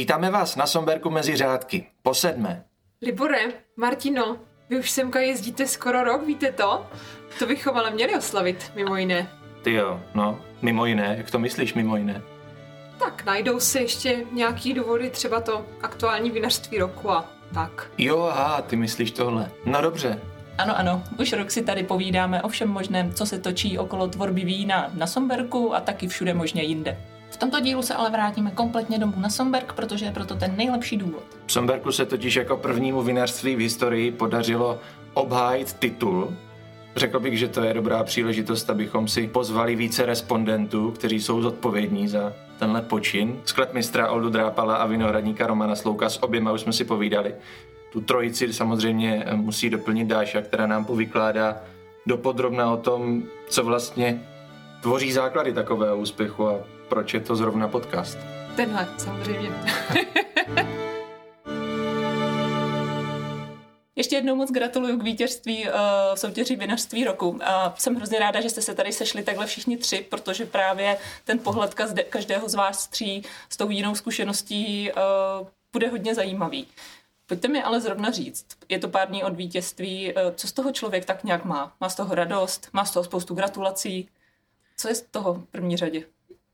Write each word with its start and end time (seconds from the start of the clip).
Vítáme 0.00 0.30
vás 0.30 0.56
na 0.56 0.66
Somberku 0.66 1.10
mezi 1.10 1.36
řádky. 1.36 1.86
Posedme. 2.02 2.64
Libore, 3.02 3.38
Martino, 3.76 4.36
vy 4.70 4.78
už 4.78 4.90
semka 4.90 5.20
jezdíte 5.20 5.66
skoro 5.66 6.04
rok, 6.04 6.26
víte 6.26 6.52
to? 6.52 6.86
To 7.38 7.46
bychom 7.46 7.76
ale 7.76 7.90
měli 7.90 8.14
oslavit, 8.16 8.72
mimo 8.74 8.96
jiné. 8.96 9.28
Ty 9.62 9.72
jo, 9.72 10.00
no, 10.14 10.40
mimo 10.62 10.86
jiné, 10.86 11.14
jak 11.18 11.30
to 11.30 11.38
myslíš 11.38 11.74
mimo 11.74 11.96
jiné? 11.96 12.22
Tak 12.98 13.24
najdou 13.24 13.60
se 13.60 13.80
ještě 13.80 14.24
nějaký 14.32 14.74
důvody, 14.74 15.10
třeba 15.10 15.40
to 15.40 15.66
aktuální 15.82 16.30
vinařství 16.30 16.78
roku 16.78 17.10
a 17.10 17.30
tak. 17.54 17.90
Jo, 17.98 18.22
aha, 18.22 18.62
ty 18.62 18.76
myslíš 18.76 19.10
tohle. 19.10 19.50
No 19.66 19.82
dobře. 19.82 20.20
Ano, 20.58 20.78
ano, 20.78 21.02
už 21.18 21.32
rok 21.32 21.50
si 21.50 21.62
tady 21.62 21.82
povídáme 21.82 22.42
o 22.42 22.48
všem 22.48 22.68
možném, 22.68 23.14
co 23.14 23.26
se 23.26 23.38
točí 23.38 23.78
okolo 23.78 24.08
tvorby 24.08 24.44
vína 24.44 24.90
na 24.94 25.06
Somberku 25.06 25.74
a 25.74 25.80
taky 25.80 26.08
všude 26.08 26.34
možně 26.34 26.62
jinde. 26.62 26.96
Tomto 27.40 27.60
dílu 27.60 27.82
se 27.82 27.94
ale 27.94 28.10
vrátíme 28.10 28.50
kompletně 28.50 28.98
domů 28.98 29.14
na 29.16 29.30
Somberg, 29.30 29.72
protože 29.72 30.06
je 30.06 30.12
proto 30.12 30.34
ten 30.34 30.56
nejlepší 30.56 30.96
důvod. 30.96 31.22
V 31.46 31.52
Somberku 31.52 31.92
se 31.92 32.06
totiž 32.06 32.36
jako 32.36 32.56
prvnímu 32.56 33.02
vinařství 33.02 33.56
v 33.56 33.58
historii 33.58 34.12
podařilo 34.12 34.78
obhájit 35.14 35.72
titul. 35.72 36.34
Řekl 36.96 37.20
bych, 37.20 37.38
že 37.38 37.48
to 37.48 37.62
je 37.62 37.74
dobrá 37.74 38.04
příležitost, 38.04 38.70
abychom 38.70 39.08
si 39.08 39.26
pozvali 39.26 39.76
více 39.76 40.06
respondentů, 40.06 40.90
kteří 40.90 41.20
jsou 41.20 41.42
zodpovědní 41.42 42.08
za 42.08 42.32
tenhle 42.58 42.82
počin. 42.82 43.40
Sklepmistra 43.44 44.10
Oldu 44.10 44.30
Drápala 44.30 44.76
a 44.76 44.86
vinohradníka 44.86 45.46
Romana 45.46 45.76
Slouka 45.76 46.08
s 46.08 46.22
oběma 46.22 46.52
už 46.52 46.60
jsme 46.60 46.72
si 46.72 46.84
povídali. 46.84 47.34
Tu 47.92 48.00
trojici 48.00 48.52
samozřejmě 48.52 49.26
musí 49.34 49.70
doplnit 49.70 50.08
Dáša, 50.08 50.42
která 50.42 50.66
nám 50.66 50.84
povykládá 50.84 51.56
dopodrobna 52.06 52.72
o 52.72 52.76
tom, 52.76 53.22
co 53.48 53.64
vlastně 53.64 54.22
tvoří 54.82 55.12
základy 55.12 55.52
takového 55.52 55.96
úspěchu 55.96 56.48
a 56.48 56.54
proč 56.90 57.14
je 57.14 57.20
to 57.20 57.36
zrovna 57.36 57.68
podcast. 57.68 58.18
Tenhle, 58.56 58.88
samozřejmě. 58.98 59.50
Ještě 63.96 64.16
jednou 64.16 64.36
moc 64.36 64.50
gratuluju 64.50 64.98
k 64.98 65.02
vítězství 65.02 65.64
uh, 65.64 65.72
v 66.14 66.18
soutěži 66.18 66.56
vinařství 66.56 67.04
roku. 67.04 67.28
Uh, 67.28 67.38
jsem 67.74 67.94
hrozně 67.94 68.18
ráda, 68.18 68.40
že 68.40 68.50
jste 68.50 68.62
se 68.62 68.74
tady 68.74 68.92
sešli 68.92 69.22
takhle 69.22 69.46
všichni 69.46 69.76
tři, 69.76 70.06
protože 70.10 70.46
právě 70.46 70.98
ten 71.24 71.38
pohled 71.38 71.74
každého 72.08 72.48
z 72.48 72.54
vás 72.54 72.86
tří 72.86 73.22
s 73.50 73.56
tou 73.56 73.70
jinou 73.70 73.94
zkušeností 73.94 74.90
uh, 74.92 75.46
bude 75.72 75.88
hodně 75.88 76.14
zajímavý. 76.14 76.66
Pojďte 77.26 77.48
mi 77.48 77.62
ale 77.62 77.80
zrovna 77.80 78.10
říct, 78.10 78.46
je 78.68 78.78
to 78.78 78.88
pár 78.88 79.08
dní 79.08 79.24
od 79.24 79.36
vítězství, 79.36 80.14
uh, 80.14 80.20
co 80.34 80.48
z 80.48 80.52
toho 80.52 80.72
člověk 80.72 81.04
tak 81.04 81.24
nějak 81.24 81.44
má? 81.44 81.72
Má 81.80 81.88
z 81.88 81.94
toho 81.96 82.14
radost? 82.14 82.68
Má 82.72 82.84
z 82.84 82.90
toho 82.90 83.04
spoustu 83.04 83.34
gratulací? 83.34 84.08
Co 84.76 84.88
je 84.88 84.94
z 84.94 85.02
toho 85.02 85.34
v 85.34 85.44
první 85.44 85.76
řadě? 85.76 86.04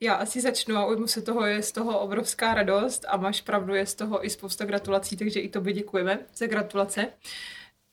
Já 0.00 0.14
asi 0.14 0.40
začnu 0.40 0.76
a 0.76 0.86
ujmu 0.86 1.06
se 1.06 1.22
toho, 1.22 1.46
je 1.46 1.62
z 1.62 1.72
toho 1.72 2.00
obrovská 2.00 2.54
radost 2.54 3.04
a 3.08 3.16
máš 3.16 3.40
pravdu, 3.40 3.74
je 3.74 3.86
z 3.86 3.94
toho 3.94 4.26
i 4.26 4.30
spousta 4.30 4.64
gratulací, 4.64 5.16
takže 5.16 5.40
i 5.40 5.48
tobě 5.48 5.72
děkujeme 5.72 6.18
za 6.36 6.46
gratulace. 6.46 7.06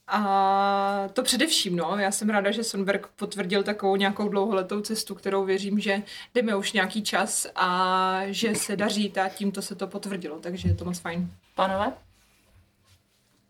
A 0.08 1.10
to 1.14 1.24
především, 1.24 1.76
no, 1.76 1.98
já 1.98 2.12
jsem 2.12 2.30
ráda, 2.30 2.52
že 2.52 2.64
Sonberg 2.64 3.08
potvrdil 3.08 3.64
takovou 3.64 3.96
nějakou 3.96 4.30
dlouholetou 4.30 4.82
cestu, 4.82 5.16
kterou 5.16 5.46
věřím, 5.46 5.80
že 5.80 6.04
jdeme 6.36 6.56
už 6.56 6.72
nějaký 6.72 7.04
čas 7.04 7.48
a 7.56 8.22
že 8.26 8.56
se 8.56 8.76
daří 8.76 9.14
a 9.18 9.30
tímto 9.30 9.62
se 9.62 9.76
to 9.76 9.88
potvrdilo, 9.88 10.40
takže 10.40 10.70
je 10.70 10.76
to 10.76 10.86
moc 10.86 11.00
fajn. 11.00 11.32
Pánové? 11.56 11.94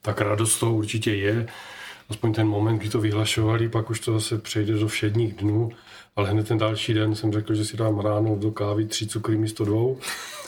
Tak 0.01 0.21
radost 0.21 0.59
to 0.59 0.71
určitě 0.71 1.15
je, 1.15 1.47
aspoň 2.09 2.33
ten 2.33 2.47
moment, 2.47 2.77
kdy 2.77 2.89
to 2.89 2.99
vyhlašovali, 2.99 3.69
pak 3.69 3.89
už 3.89 3.99
to 3.99 4.13
zase 4.13 4.37
přejde 4.37 4.73
do 4.73 4.87
všedních 4.87 5.33
dnů 5.33 5.71
ale 6.15 6.29
hned 6.29 6.47
ten 6.47 6.57
další 6.57 6.93
den 6.93 7.15
jsem 7.15 7.33
řekl, 7.33 7.53
že 7.53 7.65
si 7.65 7.77
dám 7.77 7.99
ráno 7.99 8.35
do 8.35 8.51
kávy 8.51 8.85
tři 8.85 9.07
cukry 9.07 9.37
místo 9.37 9.65
dvou 9.65 9.97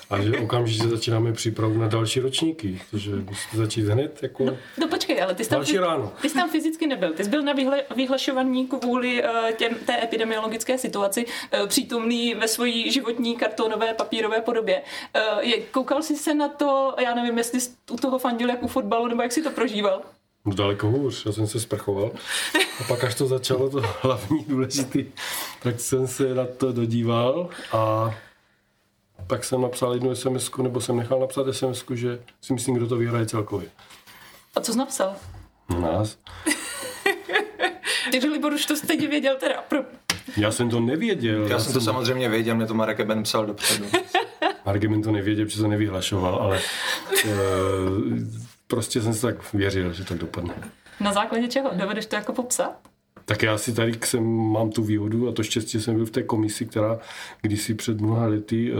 a 0.10 0.22
že 0.22 0.32
okamžitě 0.38 0.88
začínáme 0.88 1.34
přípravu 1.34 1.78
na 1.78 1.88
další 1.88 2.20
ročníky, 2.20 2.82
protože 2.92 3.12
musíte 3.16 3.58
začít 3.58 3.88
hned 3.88 4.20
jako... 4.24 4.46
No, 4.46 4.58
no 4.80 4.88
počkej, 4.88 5.22
ale 5.22 5.36
ty 5.36 5.44
jsi, 5.44 5.50
tam, 5.50 5.60
další 5.60 5.78
ráno. 5.78 6.14
ty 6.22 6.30
jsi 6.30 6.36
tam 6.36 6.50
fyzicky 6.50 6.88
nebyl, 6.88 7.14
ty 7.14 7.24
jsi 7.24 7.30
byl 7.30 7.42
na 7.42 7.54
vyhlašovaní 7.96 8.68
kvůli 8.68 9.24
uh, 9.24 9.52
těm, 9.52 9.76
té 9.86 10.04
epidemiologické 10.04 10.78
situaci 10.78 11.26
uh, 11.26 11.68
přítomný 11.68 12.36
ve 12.36 12.48
své 12.48 12.72
životní 12.72 13.36
kartonové 13.36 13.94
papírové 13.94 14.42
podobě. 14.42 14.82
Uh, 15.16 15.44
je, 15.44 15.62
koukal 15.62 16.02
jsi 16.02 16.16
se 16.16 16.34
na 16.34 16.48
to, 16.48 16.96
já 17.00 17.16
nevím, 17.16 17.38
jestli 17.38 17.62
jsi 17.62 17.70
u 17.92 17.98
toho 17.98 18.20
fandil 18.20 18.50
jak 18.50 18.64
u 18.64 18.68
fotbalu, 18.68 19.08
nebo 19.08 19.22
jak 19.22 19.32
si 19.32 19.42
to 19.42 19.52
prožíval? 19.52 20.02
Daleko 20.46 20.88
hůř, 20.88 21.26
já 21.26 21.32
jsem 21.32 21.48
se 21.48 21.60
sprchoval. 21.60 22.12
A 22.80 22.84
pak 22.88 23.04
až 23.04 23.16
to 23.16 23.28
začalo, 23.28 23.70
to 23.70 23.82
hlavní 24.02 24.46
důležitý, 24.48 25.06
tak 25.64 25.80
jsem 25.80 26.08
se 26.08 26.36
na 26.36 26.46
to 26.58 26.72
dodíval 26.72 27.50
a 27.72 28.16
pak 29.28 29.44
jsem 29.44 29.62
napsal 29.62 29.94
jednu 29.94 30.16
sms 30.16 30.52
nebo 30.62 30.82
jsem 30.82 30.98
nechal 30.98 31.20
napsat 31.20 31.48
sms 31.52 31.84
že 31.94 32.20
si 32.42 32.54
myslím, 32.54 32.76
kdo 32.76 32.88
to 32.88 32.98
vyhraje 32.98 33.26
celkově. 33.26 33.70
A 34.56 34.62
co 34.62 34.72
jsi 34.72 34.78
napsal? 34.78 35.16
No 35.70 35.82
nás. 35.82 36.18
Takže 38.12 38.28
Libor 38.28 38.54
už 38.54 38.66
to 38.66 38.76
stejně 38.76 39.08
věděl 39.08 39.36
teda. 39.40 39.62
Pro... 39.62 39.80
Já 40.38 40.52
jsem 40.52 40.70
to 40.70 40.80
nevěděl. 40.80 41.44
Já, 41.44 41.50
já 41.50 41.60
jsem 41.60 41.74
to 41.74 41.82
samozřejmě 41.82 42.30
věděl, 42.30 42.56
mě 42.56 42.66
to 42.66 42.74
Marek 42.74 43.02
Ben 43.02 43.24
psal 43.24 43.46
dopředu. 43.46 43.86
Marek 44.66 44.86
Ben 44.86 45.02
to 45.02 45.12
nevěděl, 45.12 45.46
protože 45.46 45.62
to 45.62 45.68
nevyhlašoval, 45.68 46.36
ale 46.36 46.60
e, 47.26 47.30
prostě 48.68 49.02
jsem 49.02 49.14
si 49.14 49.22
tak 49.22 49.54
věřil, 49.54 49.94
že 49.94 50.06
tak 50.06 50.18
dopadne. 50.18 50.54
Na 51.00 51.14
základě 51.14 51.48
čeho? 51.48 51.72
Dovedeš 51.74 52.06
to 52.06 52.16
jako 52.16 52.34
popsat? 52.34 52.80
Tak 53.28 53.44
já 53.44 53.58
si 53.58 53.74
tady 53.74 53.94
jsem, 54.06 54.24
mám 54.52 54.70
tu 54.70 54.84
výhodu 54.84 55.28
a 55.28 55.32
to 55.32 55.44
štěstí 55.44 55.82
jsem 55.82 55.96
byl 55.96 56.06
v 56.06 56.10
té 56.10 56.24
komisi, 56.24 56.66
která 56.66 57.00
kdysi 57.42 57.74
před 57.74 58.02
mnoha 58.02 58.28
lety 58.28 58.74
uh, 58.74 58.78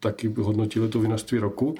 taky 0.00 0.34
hodnotila 0.36 0.88
to 0.88 1.00
vinařství 1.00 1.38
roku, 1.38 1.74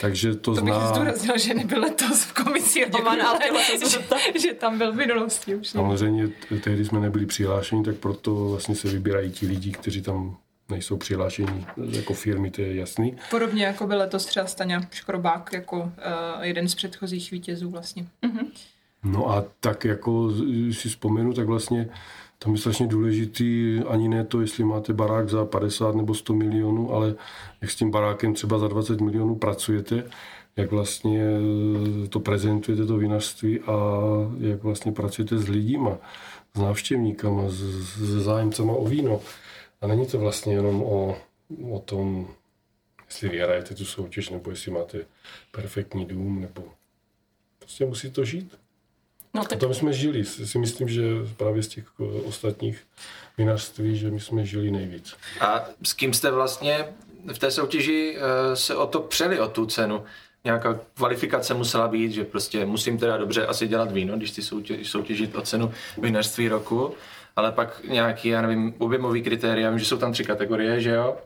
takže 0.00 0.34
to, 0.34 0.40
to 0.40 0.54
zná... 0.54 0.74
To 0.74 0.80
bych 0.80 0.88
zdůraznil, 0.88 1.38
že 1.38 1.54
nebyl 1.54 1.80
letos 1.80 2.22
v 2.22 2.32
komisi 2.32 2.84
Roman, 2.84 3.22
ale 3.22 3.38
že, 3.68 4.38
že 4.40 4.54
tam 4.54 4.78
byl 4.78 4.92
v 4.92 4.96
minulosti 4.96 5.54
už. 5.54 5.68
Samozřejmě 5.68 6.28
tehdy 6.64 6.84
jsme 6.84 7.00
nebyli 7.00 7.26
přihlášeni, 7.26 7.84
tak 7.84 7.96
proto 7.96 8.34
vlastně 8.34 8.74
se 8.74 8.88
vybírají 8.88 9.30
ti 9.30 9.46
lidi, 9.46 9.72
kteří 9.72 10.02
tam 10.02 10.36
nejsou 10.72 10.96
přihlášení 10.96 11.66
jako 11.90 12.14
firmy, 12.14 12.50
to 12.50 12.60
je 12.60 12.74
jasný. 12.74 13.16
Podobně 13.30 13.64
jako 13.64 13.86
byl 13.86 13.98
letos 13.98 14.26
třeba 14.26 14.46
Staňa 14.46 14.80
Škrobák 14.90 15.50
jako 15.52 15.78
uh, 15.78 15.90
jeden 16.40 16.68
z 16.68 16.74
předchozích 16.74 17.30
vítězů 17.30 17.70
vlastně. 17.70 18.06
Mm-hmm. 18.22 18.46
No 19.04 19.30
a 19.30 19.44
tak 19.60 19.84
jako 19.84 20.30
si 20.72 20.88
vzpomenu, 20.88 21.32
tak 21.32 21.46
vlastně 21.46 21.88
tam 22.38 22.52
je 22.52 22.58
strašně 22.58 22.86
důležitý 22.86 23.80
ani 23.88 24.08
ne 24.08 24.24
to, 24.24 24.40
jestli 24.40 24.64
máte 24.64 24.92
barák 24.92 25.28
za 25.28 25.44
50 25.44 25.94
nebo 25.94 26.14
100 26.14 26.34
milionů, 26.34 26.94
ale 26.94 27.14
jak 27.60 27.70
s 27.70 27.76
tím 27.76 27.90
barákem 27.90 28.34
třeba 28.34 28.58
za 28.58 28.68
20 28.68 29.00
milionů 29.00 29.34
pracujete, 29.34 30.04
jak 30.56 30.70
vlastně 30.70 31.24
to 32.08 32.20
prezentujete, 32.20 32.86
to 32.86 32.96
vinařství 32.96 33.60
a 33.60 33.72
jak 34.38 34.62
vlastně 34.62 34.92
pracujete 34.92 35.38
s 35.38 35.48
lidíma, 35.48 35.98
s 36.54 36.60
návštěvníkama, 36.60 37.42
s, 37.48 37.54
s 37.54 38.24
zájemcama 38.24 38.72
o 38.72 38.86
víno. 38.86 39.20
A 39.82 39.86
není 39.86 40.06
to 40.06 40.18
vlastně 40.18 40.54
jenom 40.54 40.82
o, 40.82 41.18
o 41.70 41.78
tom, 41.78 42.28
jestli 43.06 43.28
vyhrajete 43.28 43.74
tu 43.74 43.84
soutěž, 43.84 44.28
nebo 44.28 44.50
jestli 44.50 44.70
máte 44.70 44.98
perfektní 45.50 46.06
dům, 46.06 46.40
nebo 46.40 46.72
prostě 47.58 47.86
musí 47.86 48.10
to 48.10 48.24
žít. 48.24 48.58
No, 49.34 49.42
tak... 49.42 49.52
A 49.52 49.56
to 49.60 49.68
my 49.68 49.74
jsme 49.74 49.92
žili. 49.92 50.24
Si 50.24 50.58
myslím, 50.58 50.88
že 50.88 51.02
právě 51.36 51.62
z 51.62 51.68
těch 51.68 51.84
eh, 52.00 52.04
ostatních 52.04 52.86
vinařství, 53.38 53.96
že 53.96 54.10
my 54.10 54.20
jsme 54.20 54.46
žili 54.46 54.70
nejvíc. 54.70 55.14
A 55.40 55.64
s 55.82 55.92
kým 55.92 56.14
jste 56.14 56.30
vlastně 56.30 56.84
v 57.32 57.38
té 57.38 57.50
soutěži 57.50 58.16
eh, 58.16 58.56
se 58.56 58.76
o 58.76 58.86
to 58.86 59.00
přeli, 59.00 59.40
o 59.40 59.48
tu 59.48 59.66
cenu? 59.66 60.04
Nějaká 60.44 60.80
kvalifikace 60.94 61.54
musela 61.54 61.88
být, 61.88 62.12
že 62.12 62.24
prostě 62.24 62.66
musím 62.66 62.98
teda 62.98 63.16
dobře 63.16 63.46
asi 63.46 63.68
dělat 63.68 63.92
víno, 63.92 64.16
když 64.16 64.30
si 64.30 64.42
soutěž, 64.42 64.90
soutěžit 64.90 65.34
o 65.34 65.42
cenu 65.42 65.72
vinařství 65.98 66.48
roku 66.48 66.94
ale 67.36 67.52
pak 67.52 67.84
nějaký, 67.88 68.28
já 68.28 68.42
nevím, 68.42 68.74
objemový 68.78 69.22
kritérium, 69.22 69.78
že 69.78 69.84
jsou 69.84 69.98
tam 69.98 70.12
tři 70.12 70.24
kategorie, 70.24 70.80
že 70.80 70.90
jo? 70.90 71.16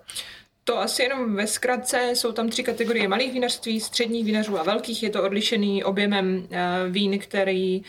To 0.65 0.79
asi 0.79 1.03
jenom 1.03 1.35
ve 1.35 1.47
zkratce, 1.47 2.11
jsou 2.15 2.33
tam 2.33 2.49
tři 2.49 2.63
kategorie 2.63 3.09
malých 3.09 3.33
vinařství, 3.33 3.81
středních 3.81 4.25
vinařů 4.25 4.59
a 4.61 4.63
velkých. 4.63 5.03
Je 5.03 5.11
to 5.11 5.23
odlišený 5.23 5.85
objemem 5.85 6.37
uh, 6.37 6.47
vín, 6.93 7.19
který, 7.19 7.83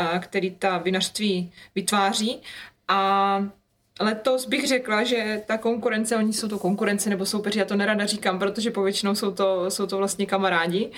uh, 0.00 0.18
který 0.18 0.50
ta 0.50 0.78
vinařství 0.78 1.52
vytváří. 1.74 2.42
A 2.88 3.44
letos 4.00 4.46
bych 4.46 4.68
řekla, 4.68 5.04
že 5.04 5.42
ta 5.46 5.58
konkurence, 5.58 6.16
oni 6.16 6.32
jsou 6.32 6.48
to 6.48 6.58
konkurence 6.58 7.10
nebo 7.10 7.26
soupeři, 7.26 7.58
já 7.58 7.64
to 7.64 7.76
nerada 7.76 8.06
říkám, 8.06 8.38
protože 8.38 8.70
povětšinou 8.70 9.14
jsou 9.14 9.30
to, 9.30 9.70
jsou 9.70 9.86
to 9.86 9.96
vlastně 9.96 10.26
kamarádi. 10.26 10.90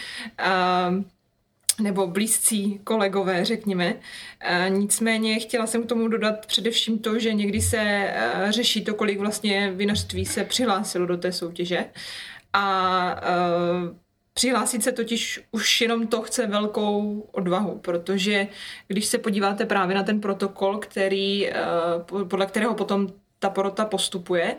Nebo 1.81 2.07
blízcí 2.07 2.81
kolegové, 2.85 3.45
řekněme. 3.45 3.95
E, 4.41 4.71
nicméně 4.71 5.39
chtěla 5.39 5.67
jsem 5.67 5.83
k 5.83 5.89
tomu 5.89 6.09
dodat 6.09 6.47
především 6.47 6.99
to, 6.99 7.19
že 7.19 7.35
někdy 7.35 7.61
se 7.61 7.79
e, 7.79 8.47
řeší 8.53 8.85
to, 8.85 8.95
kolik 8.95 9.19
vlastně 9.19 9.73
vinařství 9.73 10.27
se 10.27 10.45
přihlásilo 10.45 11.07
do 11.07 11.17
té 11.17 11.33
soutěže. 11.33 11.85
A 12.53 13.21
e, 13.23 14.03
Přihlásit 14.35 14.83
se 14.83 14.93
totiž 14.93 15.41
už 15.51 15.81
jenom 15.81 16.07
to 16.07 16.23
chce 16.23 16.47
velkou 16.47 17.21
odvahu, 17.33 17.79
protože 17.79 18.49
když 18.89 19.07
se 19.07 19.19
podíváte 19.19 19.67
právě 19.67 19.97
na 19.97 20.03
ten 20.03 20.21
protokol, 20.21 20.79
který, 20.79 21.51
podle 22.29 22.47
kterého 22.47 22.75
potom 22.75 23.09
ta 23.39 23.51
porota 23.51 23.85
postupuje, 23.85 24.57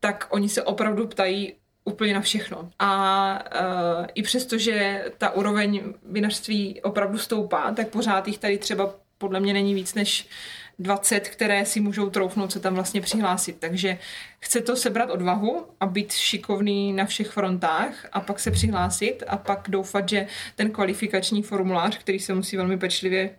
tak 0.00 0.26
oni 0.30 0.48
se 0.48 0.62
opravdu 0.62 1.06
ptají 1.06 1.54
úplně 1.84 2.14
na 2.14 2.20
všechno. 2.20 2.70
A 2.78 3.44
uh, 3.60 4.06
i 4.14 4.22
přesto, 4.22 4.58
že 4.58 5.04
ta 5.18 5.30
úroveň 5.30 5.82
vinařství 6.02 6.80
opravdu 6.82 7.18
stoupá, 7.18 7.72
tak 7.72 7.88
pořád 7.88 8.26
jich 8.26 8.38
tady 8.38 8.58
třeba 8.58 8.94
podle 9.18 9.40
mě 9.40 9.52
není 9.52 9.74
víc 9.74 9.94
než 9.94 10.28
20, 10.78 11.28
které 11.28 11.64
si 11.64 11.80
můžou 11.80 12.10
troufnout 12.10 12.52
se 12.52 12.60
tam 12.60 12.74
vlastně 12.74 13.00
přihlásit. 13.00 13.56
Takže 13.58 13.98
chce 14.40 14.60
to 14.60 14.76
sebrat 14.76 15.10
odvahu 15.10 15.66
a 15.80 15.86
být 15.86 16.12
šikovný 16.12 16.92
na 16.92 17.04
všech 17.04 17.30
frontách 17.30 18.06
a 18.12 18.20
pak 18.20 18.40
se 18.40 18.50
přihlásit 18.50 19.22
a 19.26 19.36
pak 19.36 19.66
doufat, 19.68 20.08
že 20.08 20.26
ten 20.56 20.70
kvalifikační 20.70 21.42
formulář, 21.42 21.98
který 21.98 22.18
se 22.18 22.34
musí 22.34 22.56
velmi 22.56 22.78
pečlivě 22.78 23.30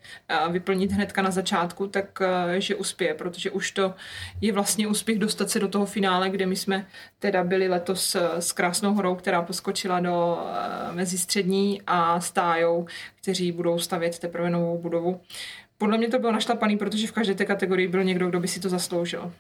vyplnit 0.49 0.91
hnedka 0.91 1.21
na 1.21 1.31
začátku, 1.31 1.87
tak 1.87 2.21
že 2.57 2.75
uspěje, 2.75 3.13
protože 3.13 3.51
už 3.51 3.71
to 3.71 3.93
je 4.41 4.53
vlastně 4.53 4.87
úspěch 4.87 5.19
dostat 5.19 5.49
se 5.49 5.59
do 5.59 5.67
toho 5.67 5.85
finále, 5.85 6.29
kde 6.29 6.45
my 6.45 6.55
jsme 6.55 6.87
teda 7.19 7.43
byli 7.43 7.67
letos 7.67 8.15
s 8.39 8.51
Krásnou 8.51 8.93
horou, 8.93 9.15
která 9.15 9.41
poskočila 9.41 9.99
do 9.99 10.47
mezistřední 10.91 11.81
a 11.87 12.19
stájou, 12.19 12.87
kteří 13.21 13.51
budou 13.51 13.79
stavět 13.79 14.19
teprve 14.19 14.49
novou 14.49 14.77
budovu 14.77 15.21
podle 15.83 15.97
mě 15.97 16.07
to 16.07 16.19
bylo 16.19 16.31
našlapaný, 16.31 16.77
protože 16.77 17.07
v 17.07 17.11
každé 17.11 17.35
té 17.35 17.45
kategorii 17.45 17.87
byl 17.87 18.03
někdo, 18.03 18.27
kdo 18.27 18.39
by 18.39 18.47
si 18.47 18.59
to 18.59 18.69
zasloužil. 18.69 19.31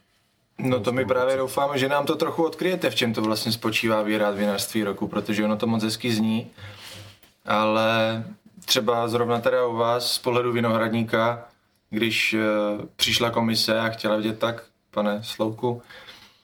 No 0.59 0.79
to 0.79 0.91
my 0.91 1.05
právě 1.05 1.37
doufáme, 1.37 1.77
že 1.77 1.89
nám 1.89 2.05
to 2.05 2.15
trochu 2.15 2.43
odkryjete, 2.43 2.89
v 2.89 2.95
čem 2.95 3.13
to 3.13 3.21
vlastně 3.21 3.51
spočívá 3.51 4.01
vyhrát 4.01 4.35
vinařství 4.35 4.83
roku, 4.83 5.07
protože 5.07 5.45
ono 5.45 5.57
to 5.57 5.67
moc 5.67 5.83
hezky 5.83 6.11
zní, 6.11 6.51
ale 7.45 8.23
třeba 8.65 9.07
zrovna 9.07 9.39
teda 9.39 9.67
u 9.67 9.75
vás 9.75 10.11
z 10.11 10.19
pohledu 10.19 10.51
vinohradníka, 10.51 11.45
když 11.89 12.33
uh, 12.33 12.85
přišla 12.95 13.29
komise 13.29 13.79
a 13.79 13.89
chtěla 13.89 14.15
vidět 14.15 14.39
tak, 14.39 14.63
pane 14.91 15.23
Slouku, 15.23 15.81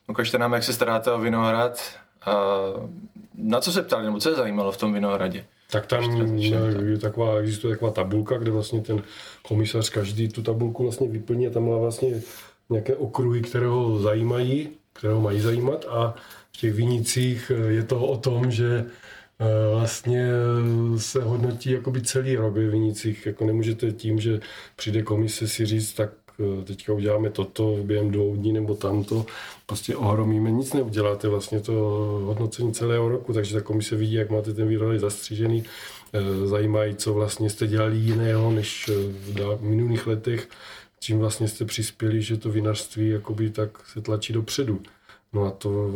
ukažte 0.08 0.38
nám, 0.38 0.54
jak 0.54 0.64
se 0.64 0.74
staráte 0.74 1.12
o 1.12 1.20
vinohrad, 1.20 2.00
uh, 2.28 2.90
na 3.36 3.62
co 3.62 3.72
se 3.72 3.84
ptali, 3.84 4.06
nebo 4.06 4.20
co 4.20 4.30
je 4.30 4.36
zajímalo 4.36 4.72
v 4.72 4.78
tom 4.78 4.94
vinohradě? 4.94 5.46
Tak 5.72 5.86
tam 5.86 6.38
je 6.78 6.98
taková, 6.98 7.38
existuje 7.38 7.76
taková 7.76 7.92
tabulka, 7.92 8.38
kde 8.38 8.52
vlastně 8.52 8.82
ten 8.82 9.04
komisař 9.42 9.90
každý 9.90 10.28
tu 10.28 10.44
tabulku 10.44 10.84
vlastně 10.84 11.08
vyplní 11.08 11.48
a 11.48 11.50
tam 11.50 11.70
má 11.70 11.78
vlastně 11.78 12.22
nějaké 12.70 12.96
okruhy, 12.96 13.42
které 13.42 13.68
ho 13.68 14.00
zajímají, 14.00 14.70
které 14.94 15.14
ho 15.14 15.22
mají 15.22 15.42
zajímat 15.42 15.86
a 15.90 16.16
v 16.52 16.58
těch 16.58 16.74
vinicích 16.74 17.52
je 17.68 17.84
to 17.84 18.06
o 18.08 18.18
tom, 18.18 18.52
že 18.52 18.86
eh, 19.40 19.76
vlastně 19.76 20.30
se 20.98 21.24
hodnotí 21.24 21.72
jakoby 21.72 22.02
celý 22.02 22.36
rok 22.36 22.54
ve 22.54 22.68
vinicích. 22.68 23.26
Jako 23.26 23.46
nemůžete 23.46 23.92
tím, 23.92 24.20
že 24.20 24.40
přijde 24.76 25.04
komise 25.04 25.48
si 25.48 25.66
říct, 25.66 25.94
tak 25.94 26.10
Eh, 26.12 26.29
teďka 26.64 26.94
uděláme 26.94 27.30
toto 27.30 27.78
během 27.84 28.12
dvou 28.12 28.36
dní 28.36 28.54
nebo 28.54 28.76
tamto, 28.76 29.26
prostě 29.66 29.96
ohromíme, 29.96 30.52
nic 30.52 30.74
neuděláte 30.74 31.28
vlastně 31.28 31.60
to 31.60 31.74
hodnocení 32.26 32.74
celého 32.74 33.10
roku, 33.10 33.34
takže 33.34 33.56
ta 33.56 33.62
komise 33.62 33.96
vidí, 33.96 34.14
jak 34.14 34.30
máte 34.30 34.54
ten 34.54 34.68
výrobek 34.68 35.00
zastřížený, 35.00 35.64
eh, 36.14 36.48
zajímají, 36.48 36.96
co 36.96 37.14
vlastně 37.14 37.50
jste 37.50 37.68
dělali 37.68 37.98
jiného 37.98 38.52
než 38.52 38.90
eh, 38.90 38.94
v 39.56 39.62
minulých 39.62 40.08
letech, 40.08 40.50
čím 41.00 41.20
vlastně 41.20 41.48
jste 41.48 41.66
přispěli, 41.66 42.22
že 42.22 42.38
to 42.38 42.50
vinařství 42.50 43.10
jakoby 43.10 43.50
tak 43.50 43.86
se 43.86 44.02
tlačí 44.02 44.34
dopředu. 44.34 44.82
No 45.34 45.46
a 45.46 45.52
to 45.52 45.92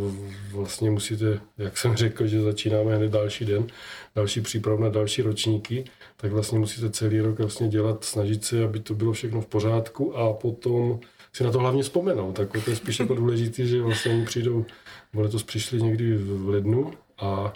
vlastně 0.52 0.92
musíte, 0.92 1.40
jak 1.58 1.78
jsem 1.78 1.96
řekl, 1.96 2.28
že 2.28 2.42
začínáme 2.42 2.96
hned 2.96 3.12
další 3.12 3.46
den, 3.46 3.68
další 4.16 4.42
příprav 4.42 4.80
na 4.80 4.90
další 4.90 5.22
ročníky, 5.22 5.86
tak 6.18 6.32
vlastně 6.32 6.60
musíte 6.60 6.90
celý 6.90 7.20
rok 7.20 7.40
vlastně 7.40 7.68
dělat, 7.68 8.04
snažit 8.04 8.46
se, 8.46 8.64
aby 8.64 8.80
to 8.80 8.94
bylo 8.94 9.14
všechno 9.14 9.42
v 9.42 9.48
pořádku 9.48 10.18
a 10.18 10.34
potom 10.34 11.00
si 11.34 11.44
na 11.44 11.52
to 11.52 11.60
hlavně 11.60 11.84
vzpomenout. 11.84 12.34
Tak 12.34 12.52
to 12.66 12.70
je 12.70 12.76
spíš 12.76 13.00
jako 13.00 13.16
důležité, 13.16 13.66
že 13.66 13.82
vlastně 13.82 14.12
oni 14.12 14.26
přijdou, 14.26 14.66
letos 15.14 15.44
přišli 15.44 15.82
někdy 15.82 16.18
v 16.18 16.50
lednu 16.50 16.94
a 17.20 17.54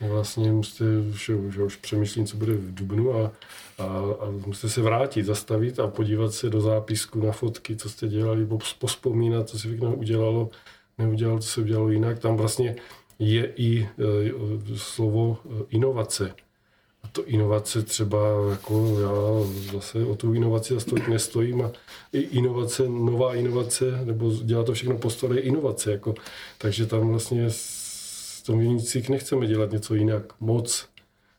vlastně 0.00 0.52
musíte, 0.52 0.84
že, 1.12 1.34
že 1.50 1.62
už 1.62 1.76
přemýšlím, 1.76 2.26
co 2.26 2.36
bude 2.36 2.52
v 2.52 2.74
Dubnu 2.74 3.14
a, 3.14 3.32
a, 3.78 3.84
a 4.20 4.30
musíte 4.46 4.68
se 4.68 4.82
vrátit, 4.82 5.26
zastavit 5.26 5.80
a 5.80 5.88
podívat 5.88 6.34
se 6.34 6.50
do 6.50 6.60
zápisku 6.60 7.26
na 7.26 7.32
fotky, 7.32 7.76
co 7.76 7.88
jste 7.88 8.08
dělali, 8.08 8.48
pospomínat, 8.78 9.48
co 9.48 9.58
se 9.58 9.68
všechno 9.68 9.94
udělalo, 9.94 10.50
neudělal, 10.98 11.38
co 11.38 11.48
se 11.48 11.60
udělalo 11.60 11.90
jinak. 11.90 12.18
Tam 12.18 12.36
vlastně 12.36 12.76
je 13.18 13.52
i 13.56 13.82
e, 13.82 13.88
slovo 14.76 15.38
e, 15.44 15.64
inovace. 15.68 16.34
A 17.02 17.08
to 17.08 17.24
inovace 17.24 17.82
třeba, 17.82 18.18
jako 18.50 19.00
já 19.00 19.10
zase 19.72 20.04
o 20.04 20.16
tu 20.16 20.34
inovaci 20.34 20.74
zase 20.74 20.86
tolik 20.86 21.08
nestojím 21.08 21.62
a 21.62 21.72
i 22.12 22.18
inovace, 22.20 22.88
nová 22.88 23.34
inovace, 23.34 24.04
nebo 24.04 24.30
dělat 24.30 24.66
to 24.66 24.72
všechno 24.72 24.98
po 24.98 25.10
je 25.34 25.40
inovace. 25.40 25.92
Jako, 25.92 26.14
takže 26.58 26.86
tam 26.86 27.08
vlastně 27.08 27.44
s 27.48 28.42
tom 28.42 28.58
vinicích 28.58 29.08
nechceme 29.08 29.46
dělat 29.46 29.70
něco 29.70 29.94
jinak 29.94 30.40
moc. 30.40 30.88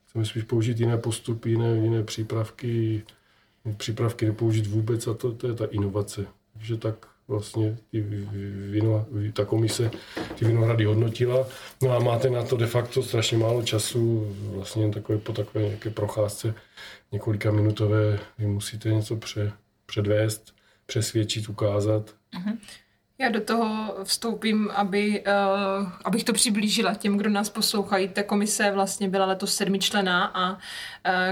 Chceme 0.09 0.25
spíš 0.25 0.43
použít 0.43 0.79
jiné 0.79 0.97
postupy, 0.97 1.49
jiné, 1.49 1.77
jiné 1.77 2.03
přípravky, 2.03 3.03
přípravky 3.77 4.25
nepoužít 4.25 4.67
vůbec 4.67 5.07
a 5.07 5.13
to, 5.13 5.31
to 5.31 5.47
je 5.47 5.53
ta 5.53 5.65
inovace. 5.65 6.25
Takže 6.53 6.77
tak 6.77 7.07
vlastně 7.27 7.77
ty 7.91 8.01
vino, 8.71 9.05
ta 9.33 9.45
komise 9.45 9.91
ty 10.35 10.45
vinohrady 10.45 10.85
hodnotila. 10.85 11.47
No 11.81 11.91
a 11.91 11.99
máte 11.99 12.29
na 12.29 12.43
to 12.43 12.57
de 12.57 12.67
facto 12.67 13.03
strašně 13.03 13.37
málo 13.37 13.63
času, 13.63 14.35
vlastně 14.39 14.91
takové, 14.91 15.17
po 15.17 15.33
takové 15.33 15.65
nějaké 15.65 15.89
procházce 15.89 16.53
několika 17.11 17.51
minutové, 17.51 18.19
vy 18.37 18.47
musíte 18.47 18.89
něco 18.89 19.15
pře, 19.15 19.51
předvést, 19.85 20.53
přesvědčit, 20.85 21.49
ukázat. 21.49 22.15
Uh-huh. 22.33 22.57
Já 23.19 23.29
do 23.29 23.41
toho 23.41 23.95
vstoupím, 24.03 24.69
aby, 24.75 25.23
uh, 25.81 25.89
abych 26.05 26.23
to 26.23 26.33
přiblížila 26.33 26.93
těm, 26.93 27.17
kdo 27.17 27.29
nás 27.29 27.49
poslouchají. 27.49 28.07
Ta 28.07 28.23
komise 28.23 28.71
vlastně 28.71 29.09
byla 29.09 29.25
letos 29.25 29.55
sedmičlená 29.55 30.25
a 30.25 30.51
uh, 30.51 30.57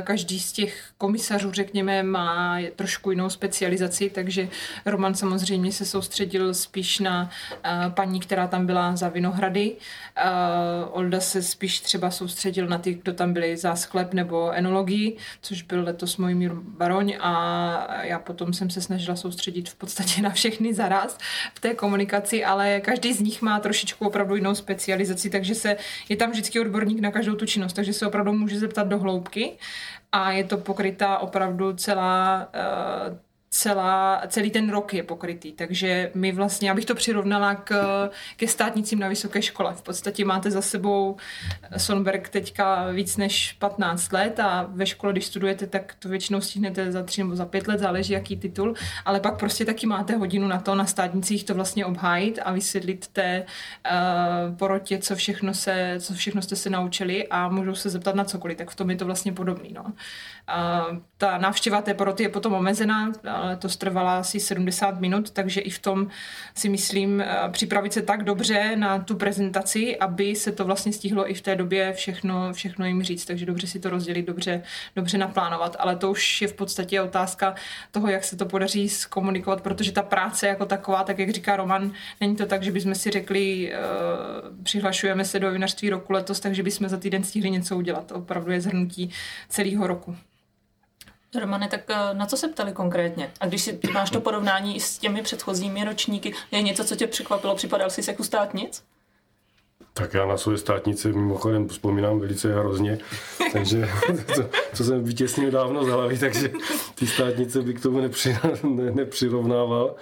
každý 0.03 0.39
z 0.39 0.51
těch 0.51 0.83
komisařů, 0.97 1.51
řekněme, 1.51 2.03
má 2.03 2.57
trošku 2.75 3.11
jinou 3.11 3.29
specializaci, 3.29 4.09
takže 4.09 4.49
Roman 4.85 5.15
samozřejmě 5.15 5.71
se 5.71 5.85
soustředil 5.85 6.53
spíš 6.53 6.99
na 6.99 7.23
uh, 7.23 7.93
paní, 7.93 8.19
která 8.19 8.47
tam 8.47 8.65
byla 8.65 8.95
za 8.95 9.09
Vinohrady. 9.09 9.71
Uh, 9.71 10.97
Olda 10.97 11.19
se 11.19 11.41
spíš 11.41 11.79
třeba 11.79 12.11
soustředil 12.11 12.67
na 12.67 12.77
ty, 12.77 12.93
kdo 12.93 13.13
tam 13.13 13.33
byli 13.33 13.57
za 13.57 13.75
sklep 13.75 14.13
nebo 14.13 14.51
enologii, 14.51 15.17
což 15.41 15.61
byl 15.61 15.83
letos 15.83 16.17
můj 16.17 16.35
mír 16.35 16.51
Baroň 16.53 17.17
a 17.19 18.03
já 18.03 18.19
potom 18.19 18.53
jsem 18.53 18.69
se 18.69 18.81
snažila 18.81 19.15
soustředit 19.15 19.69
v 19.69 19.75
podstatě 19.75 20.21
na 20.21 20.29
všechny 20.29 20.73
zaraz 20.73 21.17
v 21.55 21.59
té 21.59 21.74
komunikaci, 21.75 22.45
ale 22.45 22.81
každý 22.81 23.13
z 23.13 23.19
nich 23.19 23.41
má 23.41 23.59
trošičku 23.59 24.07
opravdu 24.07 24.35
jinou 24.35 24.55
specializaci, 24.55 25.29
takže 25.29 25.55
se, 25.55 25.77
je 26.09 26.15
tam 26.17 26.31
vždycky 26.31 26.59
odborník 26.59 26.99
na 26.99 27.11
každou 27.11 27.35
tu 27.35 27.45
činnost, 27.45 27.73
takže 27.73 27.93
se 27.93 28.07
opravdu 28.07 28.33
může 28.33 28.59
zeptat 28.59 28.87
do 28.87 28.99
hloubky 28.99 29.51
a 30.11 30.31
je 30.31 30.43
to 30.43 30.57
pokrytá 30.57 31.17
opravdu 31.17 31.73
celá 31.73 32.47
uh, 33.09 33.17
celá, 33.55 34.21
celý 34.27 34.51
ten 34.51 34.69
rok 34.69 34.93
je 34.93 35.03
pokrytý. 35.03 35.51
Takže 35.51 36.11
my 36.13 36.31
vlastně, 36.31 36.71
abych 36.71 36.85
to 36.85 36.95
přirovnala 36.95 37.55
k, 37.55 37.73
ke 38.37 38.47
státnicím 38.47 38.99
na 38.99 39.07
vysoké 39.07 39.41
škole. 39.41 39.73
V 39.73 39.81
podstatě 39.81 40.25
máte 40.25 40.51
za 40.51 40.61
sebou 40.61 41.17
Sonberg 41.77 42.29
teďka 42.29 42.91
víc 42.91 43.17
než 43.17 43.53
15 43.53 44.11
let 44.11 44.39
a 44.39 44.65
ve 44.69 44.85
škole, 44.85 45.13
když 45.13 45.25
studujete, 45.25 45.67
tak 45.67 45.95
to 45.99 46.09
většinou 46.09 46.41
stihnete 46.41 46.91
za 46.91 47.03
tři 47.03 47.23
nebo 47.23 47.35
za 47.35 47.45
pět 47.45 47.67
let, 47.67 47.79
záleží 47.79 48.13
jaký 48.13 48.37
titul, 48.37 48.73
ale 49.05 49.19
pak 49.19 49.39
prostě 49.39 49.65
taky 49.65 49.87
máte 49.87 50.15
hodinu 50.15 50.47
na 50.47 50.59
to 50.59 50.75
na 50.75 50.85
státnicích 50.85 51.43
to 51.43 51.53
vlastně 51.53 51.85
obhájit 51.85 52.39
a 52.45 52.51
vysvětlit 52.51 53.07
té 53.07 53.45
uh, 53.45 54.55
porotě, 54.55 54.97
co 54.97 55.15
všechno, 55.15 55.53
se, 55.53 55.95
co 55.99 56.13
všechno 56.13 56.41
jste 56.41 56.55
se 56.55 56.69
naučili 56.69 57.27
a 57.27 57.49
můžou 57.49 57.75
se 57.75 57.89
zeptat 57.89 58.15
na 58.15 58.23
cokoliv, 58.23 58.57
tak 58.57 58.69
v 58.69 58.75
tom 58.75 58.89
je 58.89 58.95
to 58.95 59.05
vlastně 59.05 59.31
podobný. 59.31 59.73
No. 59.73 59.83
Uh, 59.83 60.97
ta 61.17 61.37
návštěva 61.37 61.81
té 61.81 61.93
poroty 61.93 62.23
je 62.23 62.29
potom 62.29 62.53
omezená, 62.53 63.11
to 63.59 63.67
trvala 63.67 64.19
asi 64.19 64.39
70 64.39 64.99
minut, 64.99 65.31
takže 65.31 65.61
i 65.61 65.69
v 65.69 65.79
tom 65.79 66.07
si 66.55 66.69
myslím 66.69 67.21
eh, 67.21 67.27
připravit 67.51 67.93
se 67.93 68.01
tak 68.01 68.23
dobře 68.23 68.75
na 68.75 68.99
tu 68.99 69.15
prezentaci, 69.15 69.97
aby 69.97 70.35
se 70.35 70.51
to 70.51 70.65
vlastně 70.65 70.93
stihlo 70.93 71.31
i 71.31 71.33
v 71.33 71.41
té 71.41 71.55
době 71.55 71.93
všechno, 71.93 72.53
všechno 72.53 72.85
jim 72.85 73.03
říct, 73.03 73.25
takže 73.25 73.45
dobře 73.45 73.67
si 73.67 73.79
to 73.79 73.89
rozdělit, 73.89 74.25
dobře, 74.25 74.63
dobře 74.95 75.17
naplánovat, 75.17 75.75
ale 75.79 75.95
to 75.95 76.11
už 76.11 76.41
je 76.41 76.47
v 76.47 76.53
podstatě 76.53 77.01
otázka 77.01 77.55
toho, 77.91 78.09
jak 78.09 78.23
se 78.23 78.35
to 78.35 78.45
podaří 78.45 78.89
zkomunikovat, 78.89 79.61
protože 79.61 79.91
ta 79.91 80.01
práce 80.01 80.47
jako 80.47 80.65
taková, 80.65 81.03
tak 81.03 81.19
jak 81.19 81.29
říká 81.29 81.55
Roman, 81.55 81.91
není 82.21 82.35
to 82.35 82.45
tak, 82.45 82.63
že 82.63 82.71
bychom 82.71 82.95
si 82.95 83.11
řekli, 83.11 83.73
uh, 83.73 84.63
přihlašujeme 84.63 85.25
se 85.25 85.39
do 85.39 85.51
vinařství 85.51 85.89
roku 85.89 86.13
letos, 86.13 86.39
takže 86.39 86.63
bychom 86.63 86.89
za 86.89 86.97
týden 86.97 87.23
stihli 87.23 87.49
něco 87.51 87.77
udělat. 87.77 88.11
Opravdu 88.11 88.51
je 88.51 88.61
zhrnutí 88.61 89.09
celého 89.49 89.87
roku. 89.87 90.15
Romane, 91.39 91.67
tak 91.67 91.81
eh, 91.89 92.13
na 92.13 92.25
co 92.25 92.37
se 92.37 92.47
ptali 92.47 92.71
konkrétně? 92.71 93.31
A 93.39 93.47
když 93.47 93.61
si 93.61 93.79
máš 93.93 94.09
to 94.09 94.21
porovnání 94.21 94.79
s 94.79 94.97
těmi 94.97 95.21
předchozími 95.21 95.83
ročníky, 95.83 96.33
je 96.51 96.61
něco, 96.61 96.83
co 96.83 96.95
tě 96.95 97.07
překvapilo? 97.07 97.55
Připadal 97.55 97.89
jsi 97.89 98.01
jako 98.07 98.23
státnic? 98.23 98.83
Tak 99.93 100.13
já 100.13 100.25
na 100.25 100.37
svoje 100.37 100.57
státnice 100.57 101.07
mimochodem 101.07 101.67
vzpomínám 101.67 102.19
velice 102.19 102.53
hrozně, 102.53 102.97
takže 103.53 103.89
to, 104.35 104.49
co 104.73 104.83
jsem 104.83 105.03
vytěsnil 105.03 105.51
dávno 105.51 105.85
z 105.85 105.87
hlavy, 105.87 106.17
takže 106.17 106.51
ty 106.95 107.07
státnice 107.07 107.61
bych 107.61 107.79
k 107.79 107.83
tomu 107.83 107.99
nepři, 107.99 108.37
ne, 108.63 108.91
nepřirovnával. 108.91 109.95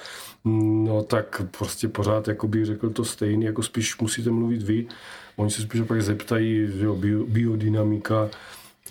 No 0.46 1.04
tak 1.04 1.42
prostě 1.58 1.88
pořád 1.88 2.28
jako 2.28 2.48
bych 2.48 2.66
řekl 2.66 2.90
to 2.90 3.06
stejný, 3.06 3.46
jako 3.46 3.64
spíš 3.64 3.98
musíte 3.98 4.32
mluvit 4.32 4.62
vy 4.62 4.88
Oni 5.36 5.52
se 5.52 5.62
spíš 5.62 5.82
pak 5.82 6.02
zeptají, 6.02 6.68
že 6.78 6.86
jo, 6.86 6.96
bio, 6.96 7.24
biodynamika, 7.24 8.30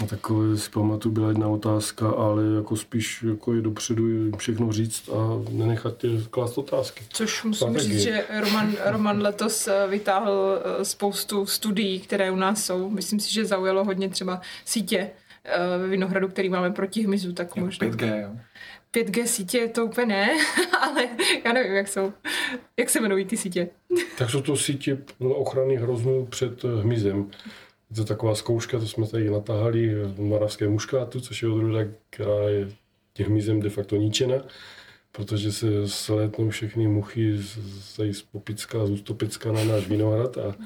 a 0.00 0.06
takové 0.06 0.56
si 0.56 0.70
pamatuju, 0.70 1.14
byla 1.14 1.28
jedna 1.28 1.48
otázka, 1.48 2.08
ale 2.08 2.42
jako 2.56 2.76
spíš 2.76 3.22
jako 3.22 3.54
je 3.54 3.62
dopředu 3.62 4.36
všechno 4.36 4.72
říct 4.72 5.08
a 5.08 5.42
nenechat 5.50 5.96
tě 5.96 6.08
klást 6.30 6.58
otázky. 6.58 7.04
Což 7.08 7.44
musím 7.44 7.68
Strategie. 7.68 7.98
říct, 7.98 8.02
že 8.02 8.24
Roman, 8.40 8.76
Roman 8.84 9.22
letos 9.22 9.68
eh, 9.68 9.86
vytáhl 9.88 10.62
eh, 10.80 10.84
spoustu 10.84 11.46
studií, 11.46 12.00
které 12.00 12.30
u 12.30 12.36
nás 12.36 12.64
jsou. 12.64 12.90
Myslím 12.90 13.20
si, 13.20 13.32
že 13.32 13.44
zaujalo 13.44 13.84
hodně 13.84 14.08
třeba 14.08 14.40
sítě 14.64 15.10
eh, 15.44 15.78
ve 15.78 15.88
Vinohradu, 15.88 16.28
který 16.28 16.48
máme 16.48 16.70
proti 16.70 17.02
hmyzu, 17.02 17.32
tak 17.32 17.56
možná. 17.56 17.86
5G, 17.86 18.22
jo. 18.22 18.30
5G 18.94 19.24
sítě 19.24 19.68
to 19.68 19.84
úplně 19.84 20.06
ne, 20.06 20.30
ale 20.80 21.08
já 21.44 21.52
nevím, 21.52 21.72
jak 21.72 21.88
jsou. 21.88 22.12
Jak 22.76 22.90
se 22.90 22.98
jmenují 22.98 23.24
ty 23.24 23.36
sítě? 23.36 23.68
Tak 24.18 24.30
jsou 24.30 24.42
to 24.42 24.56
sítě 24.56 24.98
ochrany 25.18 25.76
hroznů 25.76 26.26
před 26.26 26.64
hmyzem. 26.64 27.30
Je 27.92 27.96
to 27.96 28.04
taková 28.04 28.34
zkouška, 28.34 28.78
to 28.78 28.86
jsme 28.86 29.06
tady 29.06 29.30
natáhali 29.30 29.94
v 29.94 30.20
moravské 30.20 30.68
muškátu, 30.68 31.20
což 31.20 31.42
je 31.42 31.48
odrůda, 31.48 31.78
která 32.10 32.48
je 32.48 32.68
tím 33.12 33.26
hmyzem 33.26 33.60
de 33.60 33.70
facto 33.70 33.96
ničena, 33.96 34.34
protože 35.12 35.52
se 35.52 35.88
slétnou 35.88 36.50
všechny 36.50 36.88
muchy 36.88 37.38
z, 37.38 37.58
z, 37.58 38.12
z 38.12 38.22
Popicka, 38.22 38.86
z 38.86 38.90
Ústopicka 38.90 39.52
na 39.52 39.64
náš 39.64 39.88
vinohrad 39.88 40.38
a, 40.38 40.56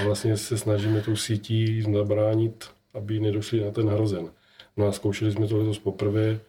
a 0.00 0.04
vlastně 0.04 0.36
se 0.36 0.58
snažíme 0.58 1.02
tou 1.02 1.16
sítí 1.16 1.82
zabránit, 1.82 2.64
aby 2.94 3.20
nedošli 3.20 3.64
na 3.64 3.70
ten 3.70 3.88
hrozen. 3.88 4.30
No 4.76 4.86
a 4.86 4.92
zkoušeli 4.92 5.32
jsme 5.32 5.46
to 5.46 5.58
letos 5.58 5.78
poprvé, 5.78 6.40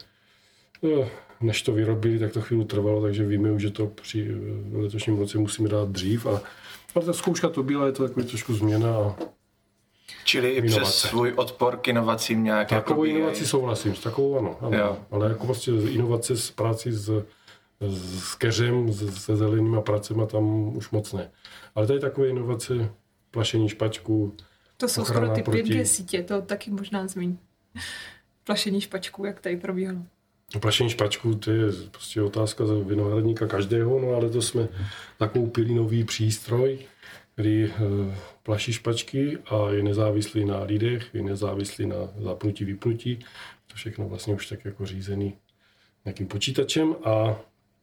no, 0.83 1.07
než 1.41 1.61
to 1.61 1.73
vyrobili, 1.73 2.19
tak 2.19 2.33
to 2.33 2.41
chvíli 2.41 2.65
trvalo, 2.65 3.01
takže 3.01 3.25
víme 3.25 3.51
už, 3.51 3.61
že 3.61 3.69
to 3.69 3.87
při 3.87 4.35
letošním 4.71 5.19
roce 5.19 5.37
musíme 5.37 5.69
dát 5.69 5.89
dřív. 5.89 6.25
A, 6.25 6.41
ale 6.95 7.05
ta 7.05 7.13
zkouška 7.13 7.49
to 7.49 7.63
byla, 7.63 7.85
je 7.85 7.91
to 7.91 8.07
takový 8.07 8.25
trošku 8.25 8.53
změna 8.53 8.95
a 8.95 9.15
Čili 10.23 10.49
i 10.49 10.57
inovace. 10.57 10.81
přes 10.81 10.95
svůj 10.95 11.33
odpor 11.35 11.77
k 11.77 11.87
inovacím 11.87 12.43
nějak 12.43 12.69
Takovou 12.69 13.03
jako 13.05 13.17
inovací 13.17 13.45
souhlasím, 13.45 13.95
s 13.95 13.99
takovou 13.99 14.37
ano. 14.39 14.57
ano. 14.61 14.97
Ale 15.11 15.29
jako 15.29 15.45
vlastně 15.45 15.73
inovace 15.73 16.37
s 16.37 16.51
práci 16.51 16.91
s, 16.91 17.23
s 17.81 18.35
keřem, 18.35 18.93
se 18.93 19.35
zelenýma 19.35 19.81
pracema 19.81 20.25
tam 20.25 20.77
už 20.77 20.89
moc 20.89 21.13
ne. 21.13 21.31
Ale 21.75 21.87
tady 21.87 21.99
takové 21.99 22.27
inovace, 22.27 22.89
plašení 23.31 23.69
špačků, 23.69 24.35
To 24.77 24.87
jsou 24.87 25.05
skoro 25.05 25.29
ty 25.29 25.43
proti... 25.43 25.63
5G 25.63 25.83
sítě, 25.83 26.23
to 26.23 26.41
taky 26.41 26.71
možná 26.71 27.07
zmíní. 27.07 27.39
Plašení 28.43 28.81
špačků, 28.81 29.25
jak 29.25 29.39
tady 29.39 29.57
probíhalo. 29.57 29.99
No, 30.55 30.59
plašení 30.61 30.89
špačků, 30.89 31.35
to 31.35 31.51
je 31.51 31.65
prostě 31.91 32.21
otázka 32.21 32.65
za 32.65 32.73
vinohradníka 32.73 33.47
každého, 33.47 33.99
no 33.99 34.13
ale 34.15 34.29
to 34.29 34.41
jsme 34.41 34.67
zakoupili 35.19 35.73
nový 35.73 36.03
přístroj, 36.03 36.79
který 37.33 37.65
eh, 37.65 38.15
plaší 38.43 38.73
špačky 38.73 39.37
a 39.37 39.69
je 39.69 39.83
nezávislý 39.83 40.45
na 40.45 40.63
lidech, 40.63 41.09
je 41.13 41.21
nezávislý 41.21 41.85
na 41.85 41.95
zapnutí, 42.19 42.65
vypnutí. 42.65 43.19
To 43.67 43.75
všechno 43.75 44.09
vlastně 44.09 44.33
už 44.33 44.47
tak 44.47 44.65
jako 44.65 44.85
řízený 44.85 45.33
nějakým 46.05 46.27
počítačem 46.27 46.95
a 47.03 47.39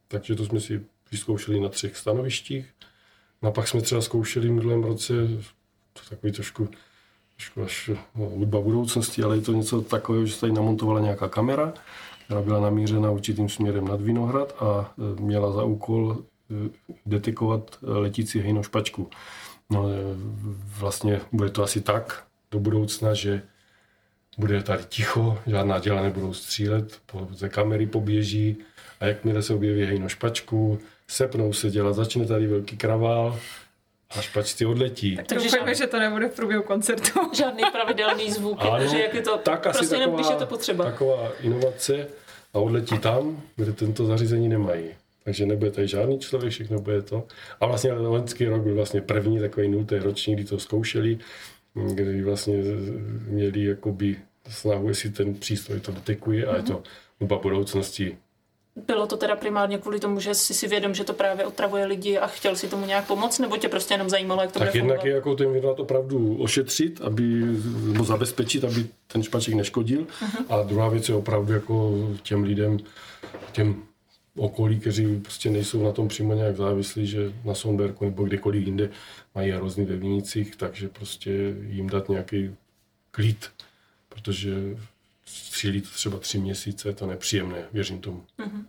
takže 0.09 0.35
to 0.35 0.45
jsme 0.45 0.61
si 0.61 0.85
vyzkoušeli 1.11 1.61
na 1.61 1.69
třech 1.69 1.97
stanovištích. 1.97 2.67
No 3.43 3.49
a 3.49 3.52
pak 3.52 3.69
jsme 3.69 3.81
třeba 3.81 4.00
zkoušeli 4.00 4.49
v 4.49 4.52
minulém 4.52 4.85
roce, 4.85 5.14
to 5.93 6.00
takový 6.11 6.33
trošku, 6.33 6.69
trošku 7.37 7.62
až 7.62 7.90
no, 8.14 8.25
hudba 8.25 8.61
budoucnosti, 8.61 9.23
ale 9.23 9.37
je 9.37 9.43
to 9.43 9.52
něco 9.52 9.81
takového, 9.81 10.26
že 10.26 10.35
se 10.35 10.40
tady 10.40 10.52
namontovala 10.52 11.00
nějaká 11.00 11.28
kamera, 11.28 11.75
která 12.25 12.43
byla 12.43 12.61
namířena 12.61 13.11
určitým 13.11 13.49
směrem 13.49 13.88
nad 13.88 14.00
Vinohrad 14.00 14.62
a 14.62 14.95
e, 14.99 15.21
měla 15.21 15.52
za 15.52 15.64
úkol 15.64 16.25
detekovat 17.07 17.78
letící 17.83 18.40
hejno 18.40 18.62
špačku. 18.62 19.11
No, 19.71 19.85
vlastně 20.78 21.21
bude 21.33 21.50
to 21.50 21.62
asi 21.62 21.81
tak 21.81 22.25
do 22.50 22.59
budoucna, 22.61 23.14
že 23.14 23.43
bude 24.38 24.62
tady 24.62 24.85
ticho, 24.88 25.38
žádná 25.47 25.78
děla 25.78 26.02
nebudou 26.02 26.33
střílet, 26.33 27.00
ze 27.31 27.49
kamery 27.49 27.87
poběží 27.87 28.57
a 29.00 29.07
jakmile 29.07 29.43
se 29.43 29.55
objeví 29.55 29.85
hejno 29.85 30.09
špačku, 30.09 30.78
sepnou 31.09 31.52
se 31.52 31.71
dělat, 31.71 31.93
začne 31.93 32.26
tady 32.26 32.47
velký 32.47 32.76
kravál 32.76 33.38
a 34.11 34.21
špačci 34.21 34.67
odletí. 34.67 35.17
Tak 35.17 35.38
doufáme, 35.38 35.75
že 35.75 35.87
to 35.87 35.99
nebude 35.99 36.28
v 36.28 36.37
průběhu 36.37 36.62
koncertu. 36.62 37.21
Žádný 37.37 37.62
pravidelný 37.73 38.31
zvuk, 38.33 38.59
ano, 38.61 38.87
že 38.87 38.99
jak 38.99 39.14
je 39.14 39.23
to, 39.23 39.38
tak 39.38 39.62
prostě 39.62 39.85
asi 39.85 39.95
jenom, 39.95 40.05
taková, 40.05 40.17
když 40.17 40.31
je 40.31 40.37
to 40.37 40.47
potřeba. 40.47 40.85
Taková 40.85 41.33
inovace 41.40 42.07
a 42.55 42.59
odletí 42.59 42.99
tam, 42.99 43.43
kde 43.57 43.73
tento 43.73 44.07
zařízení 44.07 44.49
nemají. 44.49 44.85
Takže 45.28 45.47
nebude 45.47 45.70
tady 45.70 45.88
žádný 45.88 46.18
člověk, 46.18 46.52
všechno 46.52 46.80
bude 46.80 47.02
to. 47.02 47.25
A 47.61 47.66
vlastně 47.66 47.92
loňský 47.92 48.44
rok 48.44 48.62
byl 48.62 48.75
vlastně 48.75 49.00
první 49.00 49.38
takový 49.38 49.68
nultý 49.68 49.97
ročník, 49.97 50.37
kdy 50.38 50.44
to 50.44 50.58
zkoušeli, 50.58 51.18
kdy 51.75 52.23
vlastně 52.23 52.54
měli 53.28 53.64
jakoby 53.64 54.16
snahu, 54.49 54.88
jestli 54.88 55.11
ten 55.11 55.35
přístroj 55.35 55.80
to 55.80 55.92
detekuje 55.92 56.47
a 56.47 56.56
je 56.56 56.62
to 56.62 56.82
oba 57.20 57.38
budoucnosti 57.38 58.16
bylo 58.87 59.06
to 59.06 59.16
teda 59.16 59.37
primárně 59.37 59.78
kvůli 59.78 60.00
tomu, 60.00 60.20
že 60.20 60.35
jsi 60.35 60.54
si 60.54 60.68
vědom, 60.68 60.94
že 60.94 61.04
to 61.04 61.12
právě 61.12 61.47
otravuje 61.47 61.85
lidi 61.85 62.18
a 62.18 62.26
chtěl 62.26 62.56
si 62.56 62.68
tomu 62.68 62.87
nějak 62.87 63.06
pomoct, 63.06 63.38
nebo 63.38 63.56
tě 63.56 63.68
prostě 63.68 63.94
jenom 63.94 64.08
zajímalo, 64.08 64.42
jak 64.42 64.52
to 64.52 64.58
tak 64.58 64.68
bude 64.68 64.78
jednak 64.78 64.97
fungovat? 64.97 65.08
je 65.08 65.14
jako 65.14 65.35
ten 65.35 65.52
věnovat 65.52 65.80
opravdu 65.80 66.37
ošetřit, 66.37 67.00
aby, 67.00 67.23
nebo 67.82 68.04
zabezpečit, 68.04 68.64
aby 68.64 68.87
ten 69.06 69.23
špaček 69.23 69.54
neškodil. 69.54 70.00
Uh-huh. 70.00 70.44
A 70.49 70.62
druhá 70.62 70.88
věc 70.88 71.08
je 71.08 71.14
opravdu 71.14 71.52
jako 71.52 71.94
těm 72.23 72.42
lidem, 72.42 72.78
těm 73.52 73.82
okolí, 74.38 74.80
kteří 74.80 75.21
prostě 75.21 75.50
nejsou 75.50 75.85
na 75.85 75.92
tom 75.92 76.09
přímo 76.09 76.35
nějak 76.35 76.57
závislí, 76.57 77.07
že 77.07 77.33
na 77.45 77.54
Sonberku 77.54 78.04
nebo 78.04 78.25
kdekoliv 78.25 78.66
jinde 78.66 78.90
mají 79.35 79.50
hrozný 79.50 79.85
ve 79.85 79.97
vinicích, 79.97 80.57
takže 80.57 80.88
prostě 80.88 81.30
jim 81.68 81.88
dát 81.88 82.09
nějaký 82.09 82.54
klid, 83.11 83.50
protože 84.09 84.54
střílí 85.25 85.80
to 85.80 85.88
třeba 85.88 86.18
tři 86.18 86.38
měsíce, 86.38 86.88
je 86.88 86.95
to 86.95 87.07
nepříjemné, 87.07 87.64
věřím 87.73 88.00
tomu. 88.00 88.25
Uh-huh. 88.38 88.64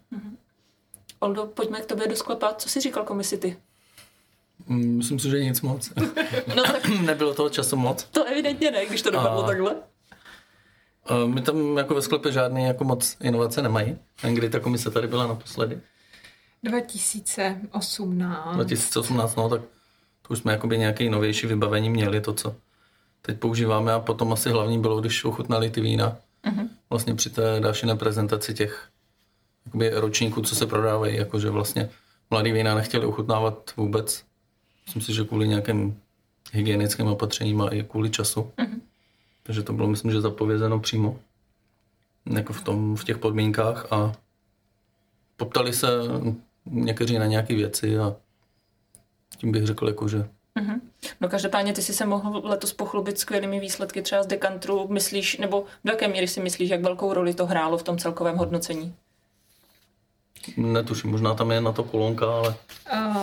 Oldo, 1.19 1.45
pojďme 1.45 1.81
k 1.81 1.85
tobě 1.85 2.07
do 2.07 2.15
sklepa. 2.15 2.53
Co 2.53 2.69
jsi 2.69 2.81
říkal 2.81 3.03
komisi 3.03 3.37
ty? 3.37 3.57
Mm, 4.67 4.97
myslím 4.97 5.19
si, 5.19 5.29
že 5.29 5.43
nic 5.43 5.61
moc. 5.61 5.93
no 6.55 6.63
tak... 6.63 6.89
Nebylo 7.05 7.33
toho 7.33 7.49
času 7.49 7.75
moc. 7.75 8.03
To 8.03 8.25
evidentně 8.25 8.71
ne, 8.71 8.85
když 8.85 9.01
to 9.01 9.11
dopadlo 9.11 9.43
a... 9.43 9.47
takhle. 9.47 9.75
My 11.25 11.41
tam 11.41 11.77
jako 11.77 11.95
ve 11.95 12.01
sklepě 12.01 12.31
žádný 12.31 12.63
jako 12.63 12.83
moc 12.83 13.17
inovace 13.21 13.61
nemají. 13.61 13.97
Kdy 14.33 14.49
ta 14.49 14.59
komise 14.59 14.91
tady 14.91 15.07
byla 15.07 15.27
naposledy? 15.27 15.79
2018. 16.63 18.55
2018, 18.55 19.35
no 19.35 19.49
tak 19.49 19.61
to 20.21 20.33
už 20.33 20.39
jsme 20.39 20.51
jakoby 20.51 20.77
nějaké 20.77 21.09
novější 21.09 21.47
vybavení 21.47 21.89
měli, 21.89 22.21
to, 22.21 22.33
co 22.33 22.55
teď 23.21 23.39
používáme 23.39 23.93
a 23.93 23.99
potom 23.99 24.33
asi 24.33 24.49
hlavní 24.49 24.79
bylo, 24.79 25.01
když 25.01 25.25
ochutnali 25.25 25.69
ty 25.69 25.81
vína. 25.81 26.17
Uh-huh. 26.45 26.69
Vlastně 26.89 27.15
při 27.15 27.29
té 27.29 27.59
další 27.59 27.87
prezentaci 27.95 28.53
těch 28.53 28.89
jakoby 29.65 29.89
ročníků, 29.89 30.41
co 30.41 30.55
se 30.55 30.65
prodávají, 30.65 31.17
jakože 31.17 31.49
vlastně 31.49 31.89
mladý 32.29 32.51
vína 32.51 32.75
nechtěli 32.75 33.05
ochutnávat 33.05 33.73
vůbec. 33.77 34.23
Myslím 34.85 35.01
si, 35.01 35.13
že 35.13 35.23
kvůli 35.23 35.47
nějakým 35.47 35.99
hygienickým 36.51 37.07
opatřením 37.07 37.61
a 37.61 37.69
i 37.69 37.83
kvůli 37.83 38.09
času. 38.09 38.41
Uh-huh. 38.41 38.78
Takže 39.49 39.63
to 39.63 39.73
bylo, 39.73 39.87
myslím, 39.87 40.11
že 40.11 40.21
zapovězeno 40.21 40.79
přímo 40.79 41.19
jako 42.25 42.53
v, 42.53 42.63
tom, 42.63 42.95
v 42.95 43.03
těch 43.03 43.17
podmínkách 43.17 43.93
a 43.93 44.13
poptali 45.37 45.73
se 45.73 45.87
někteří 46.65 47.19
na 47.19 47.25
nějaké 47.25 47.55
věci 47.55 47.99
a 47.99 48.15
tím 49.37 49.51
bych 49.51 49.65
řekl, 49.65 49.87
jako, 49.87 50.07
že 50.07 50.17
uh-huh. 50.59 50.79
No 51.21 51.29
každopádně 51.29 51.73
ty 51.73 51.81
jsi 51.81 51.93
se 51.93 52.05
mohl 52.05 52.41
letos 52.43 52.73
pochlubit 52.73 53.19
skvělými 53.19 53.59
výsledky 53.59 54.01
třeba 54.01 54.23
z 54.23 54.27
dekantru, 54.27 54.87
myslíš, 54.87 55.37
nebo 55.37 55.65
do 55.85 55.91
jaké 55.91 56.07
míry 56.07 56.27
si 56.27 56.39
myslíš, 56.39 56.69
jak 56.69 56.81
velkou 56.81 57.13
roli 57.13 57.33
to 57.33 57.45
hrálo 57.45 57.77
v 57.77 57.83
tom 57.83 57.97
celkovém 57.97 58.37
hodnocení? 58.37 58.95
Netuším, 60.57 61.11
možná 61.11 61.33
tam 61.33 61.51
je 61.51 61.61
na 61.61 61.71
to 61.71 61.83
kolonka, 61.83 62.25
ale... 62.25 62.55
Uh, 62.93 63.18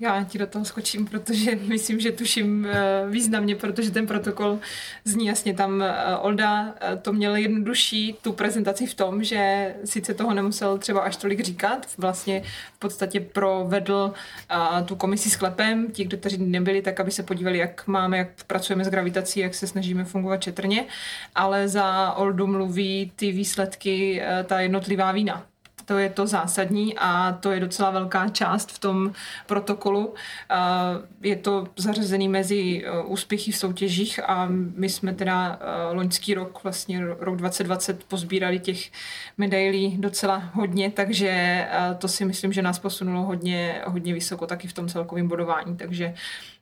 já 0.00 0.24
ti 0.24 0.38
do 0.38 0.46
toho 0.46 0.64
skočím, 0.64 1.06
protože 1.06 1.58
myslím, 1.66 2.00
že 2.00 2.12
tuším 2.12 2.66
uh, 3.04 3.10
významně, 3.10 3.56
protože 3.56 3.90
ten 3.90 4.06
protokol 4.06 4.58
zní 5.04 5.26
jasně. 5.26 5.54
Tam 5.54 5.76
uh, 5.76 6.26
Olda 6.26 6.62
uh, 6.62 6.70
to 7.02 7.12
měl 7.12 7.36
jednodušší, 7.36 8.16
tu 8.22 8.32
prezentaci 8.32 8.86
v 8.86 8.94
tom, 8.94 9.24
že 9.24 9.74
sice 9.84 10.14
toho 10.14 10.34
nemusel 10.34 10.78
třeba 10.78 11.00
až 11.00 11.16
tolik 11.16 11.40
říkat, 11.40 11.86
vlastně 11.98 12.42
v 12.76 12.78
podstatě 12.78 13.20
provedl 13.20 14.12
tu 14.84 14.96
komisi 14.96 15.30
s 15.30 15.36
klepem, 15.36 15.90
ti, 15.90 16.04
kteří 16.04 16.38
nebyli, 16.38 16.82
tak 16.82 17.00
aby 17.00 17.10
se 17.10 17.22
podívali, 17.22 17.58
jak 17.58 17.86
máme, 17.86 18.18
jak 18.18 18.28
pracujeme 18.46 18.84
s 18.84 18.88
gravitací, 18.88 19.40
jak 19.40 19.54
se 19.54 19.66
snažíme 19.66 20.04
fungovat 20.04 20.36
četrně, 20.36 20.84
ale 21.34 21.68
za 21.68 22.12
Oldu 22.12 22.46
mluví 22.46 23.12
ty 23.16 23.32
výsledky, 23.32 24.22
ta 24.46 24.60
jednotlivá 24.60 25.12
vína 25.12 25.46
to 25.84 25.98
je 25.98 26.10
to 26.10 26.26
zásadní 26.26 26.98
a 26.98 27.32
to 27.32 27.50
je 27.50 27.60
docela 27.60 27.90
velká 27.90 28.28
část 28.28 28.72
v 28.72 28.78
tom 28.78 29.12
protokolu. 29.46 30.14
Je 31.22 31.36
to 31.36 31.66
zařazený 31.76 32.28
mezi 32.28 32.84
e, 32.84 33.02
úspěchy 33.02 33.52
v 33.52 33.56
soutěžích 33.56 34.20
a 34.28 34.48
my 34.50 34.88
jsme 34.88 35.14
teda 35.14 35.58
e, 35.60 35.94
loňský 35.94 36.34
rok, 36.34 36.64
vlastně 36.64 37.00
rok 37.18 37.36
2020 37.36 38.04
pozbírali 38.04 38.58
těch 38.58 38.90
medailí 39.38 39.96
docela 39.98 40.42
hodně, 40.54 40.90
takže 40.90 41.66
to 41.98 42.08
si 42.08 42.24
myslím, 42.24 42.52
že 42.52 42.62
nás 42.62 42.78
posunulo 42.78 43.22
hodně, 43.22 43.82
hodně 43.86 44.14
vysoko 44.14 44.46
taky 44.46 44.68
v 44.68 44.72
tom 44.72 44.88
celkovém 44.88 45.28
bodování, 45.28 45.76
takže 45.76 46.14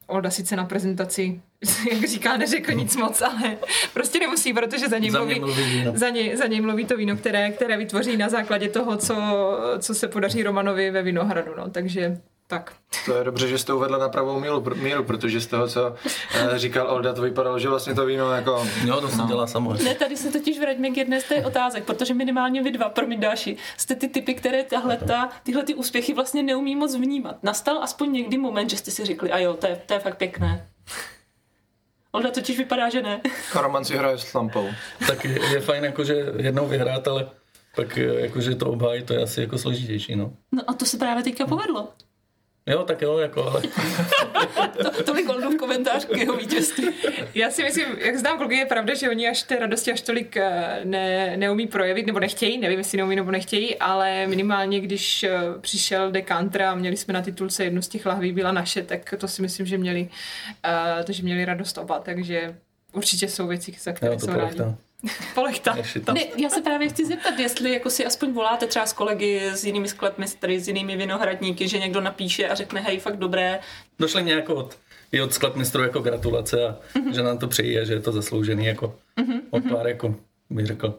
Olda 0.08 0.30
sice 0.30 0.56
na 0.56 0.64
prezentaci, 0.64 1.40
jak 1.92 2.04
říká, 2.08 2.36
neřekl 2.36 2.72
nic 2.72 2.96
moc, 2.96 3.22
ale 3.22 3.56
prostě 3.94 4.18
nemusí, 4.18 4.52
protože 4.52 4.88
za 4.88 4.98
něj 4.98 5.10
Za 5.10 5.18
mluví, 5.18 5.34
mě 5.34 5.40
mluví 5.40 5.62
víno. 5.64 5.92
za 5.94 6.08
něj, 6.08 6.36
za 6.36 6.46
něj 6.46 6.60
mluví 6.60 6.84
to 6.84 6.96
víno, 6.96 7.16
které, 7.16 7.50
které 7.50 7.76
vytvoří 7.76 8.16
na 8.16 8.28
základě 8.28 8.68
toho, 8.68 8.96
co, 8.96 9.14
co 9.78 9.94
se 9.94 10.08
podaří 10.08 10.42
Romanovi 10.42 10.90
ve 10.90 11.02
Vinohradu. 11.02 11.52
No. 11.58 11.70
Takže 11.70 12.20
tak. 12.48 12.72
To 13.04 13.16
je 13.16 13.24
dobře, 13.24 13.48
že 13.48 13.58
jste 13.58 13.72
uvedla 13.72 13.98
na 13.98 14.08
pravou 14.08 14.40
míru, 14.40 14.60
pr- 14.60 14.76
míru 14.82 15.04
protože 15.04 15.40
z 15.40 15.46
toho, 15.46 15.68
co 15.68 15.94
eh, 16.34 16.58
říkal 16.58 16.90
Olda, 16.90 17.12
to 17.12 17.22
vypadalo, 17.22 17.58
že 17.58 17.68
vlastně 17.68 17.94
to 17.94 18.06
víno 18.06 18.32
jako... 18.32 18.66
Jo, 18.84 19.00
to 19.00 19.08
se 19.08 19.22
dělá 19.28 19.46
samo. 19.46 19.74
Ne, 19.74 19.94
tady 19.94 20.16
se 20.16 20.30
totiž 20.30 20.58
vraťme 20.58 20.90
k 20.90 20.96
jedné 20.96 21.20
z 21.20 21.28
těch 21.28 21.46
otázek, 21.46 21.84
protože 21.84 22.14
minimálně 22.14 22.62
vy 22.62 22.70
dva, 22.70 22.88
promiň 22.88 23.20
další, 23.20 23.56
jste 23.76 23.94
ty 23.94 24.08
typy, 24.08 24.34
které 24.34 24.64
tahle, 24.64 24.96
ta, 24.96 25.28
tyhle 25.42 25.62
ty 25.62 25.74
úspěchy 25.74 26.14
vlastně 26.14 26.42
neumí 26.42 26.76
moc 26.76 26.96
vnímat. 26.96 27.42
Nastal 27.42 27.82
aspoň 27.82 28.12
někdy 28.12 28.38
moment, 28.38 28.70
že 28.70 28.76
jste 28.76 28.90
si 28.90 29.04
řekli, 29.04 29.30
a 29.30 29.38
jo, 29.38 29.54
to 29.54 29.66
je, 29.66 29.82
to 29.86 29.94
je 29.94 30.00
fakt 30.00 30.18
pěkné. 30.18 30.68
Olda 32.12 32.30
totiž 32.30 32.58
vypadá, 32.58 32.88
že 32.88 33.02
ne. 33.02 33.20
Roman 33.54 33.84
si 33.84 33.96
hraje 33.96 34.18
s 34.18 34.34
lampou. 34.34 34.68
Tak 35.06 35.24
je, 35.24 35.52
je 35.52 35.60
fajn 35.60 35.84
jakože 35.84 36.14
jednou 36.36 36.66
vyhrát, 36.66 37.08
ale 37.08 37.30
pak 37.76 37.98
eh, 37.98 38.20
jakože 38.20 38.54
to 38.54 38.66
obhájit, 38.66 39.06
to 39.06 39.12
je 39.14 39.22
asi 39.22 39.40
jako 39.40 39.58
složitější, 39.58 40.16
no. 40.16 40.32
No 40.52 40.62
a 40.66 40.72
to 40.72 40.84
se 40.84 40.98
právě 40.98 41.24
teďka 41.24 41.46
povedlo. 41.46 41.88
Jo, 42.68 42.82
tak 42.82 43.02
jo, 43.02 43.18
jako, 43.18 43.50
ale 43.50 43.62
To, 44.82 45.02
tolik 45.02 45.28
Oldův 45.28 45.56
komentář 45.56 46.04
k 46.04 46.16
jeho 46.16 46.36
vítězství. 46.36 46.88
Já 47.34 47.50
si 47.50 47.64
myslím, 47.64 47.86
jak 47.98 48.16
znám 48.16 48.38
kluky, 48.38 48.54
je 48.56 48.66
pravda, 48.66 48.94
že 48.94 49.10
oni 49.10 49.28
až 49.28 49.42
té 49.42 49.56
radosti 49.56 49.92
až 49.92 50.00
tolik 50.00 50.36
eh, 50.36 50.80
ne, 50.84 51.36
neumí 51.36 51.66
projevit, 51.66 52.06
nebo 52.06 52.20
nechtějí, 52.20 52.58
nevím, 52.58 52.78
jestli 52.78 52.98
neumí 52.98 53.16
nebo 53.16 53.30
nechtějí, 53.30 53.78
ale 53.78 54.26
minimálně, 54.26 54.80
když 54.80 55.22
eh, 55.22 55.38
přišel 55.60 56.10
dekanter 56.10 56.62
a 56.62 56.74
měli 56.74 56.96
jsme 56.96 57.14
na 57.14 57.22
titulce 57.22 57.64
jednu 57.64 57.82
z 57.82 57.88
těch 57.88 58.06
lahví 58.06 58.32
byla 58.32 58.52
naše, 58.52 58.82
tak 58.82 59.14
to 59.18 59.28
si 59.28 59.42
myslím, 59.42 59.66
že 59.66 59.78
měli, 59.78 60.08
uh, 60.64 61.04
to, 61.04 61.12
že 61.12 61.22
měli 61.22 61.44
radost 61.44 61.78
oba, 61.78 61.98
takže 61.98 62.56
určitě 62.92 63.28
jsou 63.28 63.46
věci, 63.46 63.74
za 63.80 63.92
které 63.92 64.12
jo, 64.12 64.18
to 64.18 64.26
jsou 64.26 64.32
rádi. 64.32 64.58
polechta. 65.34 65.76
Ne, 66.12 66.20
já 66.36 66.48
se 66.48 66.62
právě 66.62 66.88
chci 66.88 67.06
zeptat, 67.06 67.38
jestli 67.38 67.72
jako 67.72 67.90
si 67.90 68.06
aspoň 68.06 68.32
voláte 68.32 68.66
třeba 68.66 68.86
s 68.86 68.92
kolegy, 68.92 69.50
s 69.54 69.64
jinými 69.64 69.88
sklepmistry, 69.88 70.60
s 70.60 70.68
jinými 70.68 70.96
vinohradníky, 70.96 71.68
že 71.68 71.78
někdo 71.78 72.00
napíše 72.00 72.48
a 72.48 72.54
řekne, 72.54 72.80
hej, 72.80 72.98
fakt 72.98 73.16
dobré. 73.16 73.60
Došli 73.98 74.22
nějak 74.22 74.48
od, 74.48 74.78
i 75.12 75.20
od 75.20 75.34
sklepmistru 75.34 75.82
jako 75.82 76.00
gratulace 76.00 76.68
a 76.68 76.76
že 77.12 77.22
nám 77.22 77.38
to 77.38 77.48
přejí 77.48 77.78
a 77.78 77.84
že 77.84 77.92
je 77.92 78.00
to 78.00 78.12
zasloužený 78.12 78.66
jako 78.66 78.98
od 79.50 79.62
pár 79.70 79.86
jako 79.86 80.14
bych 80.50 80.66
řekl 80.66 80.98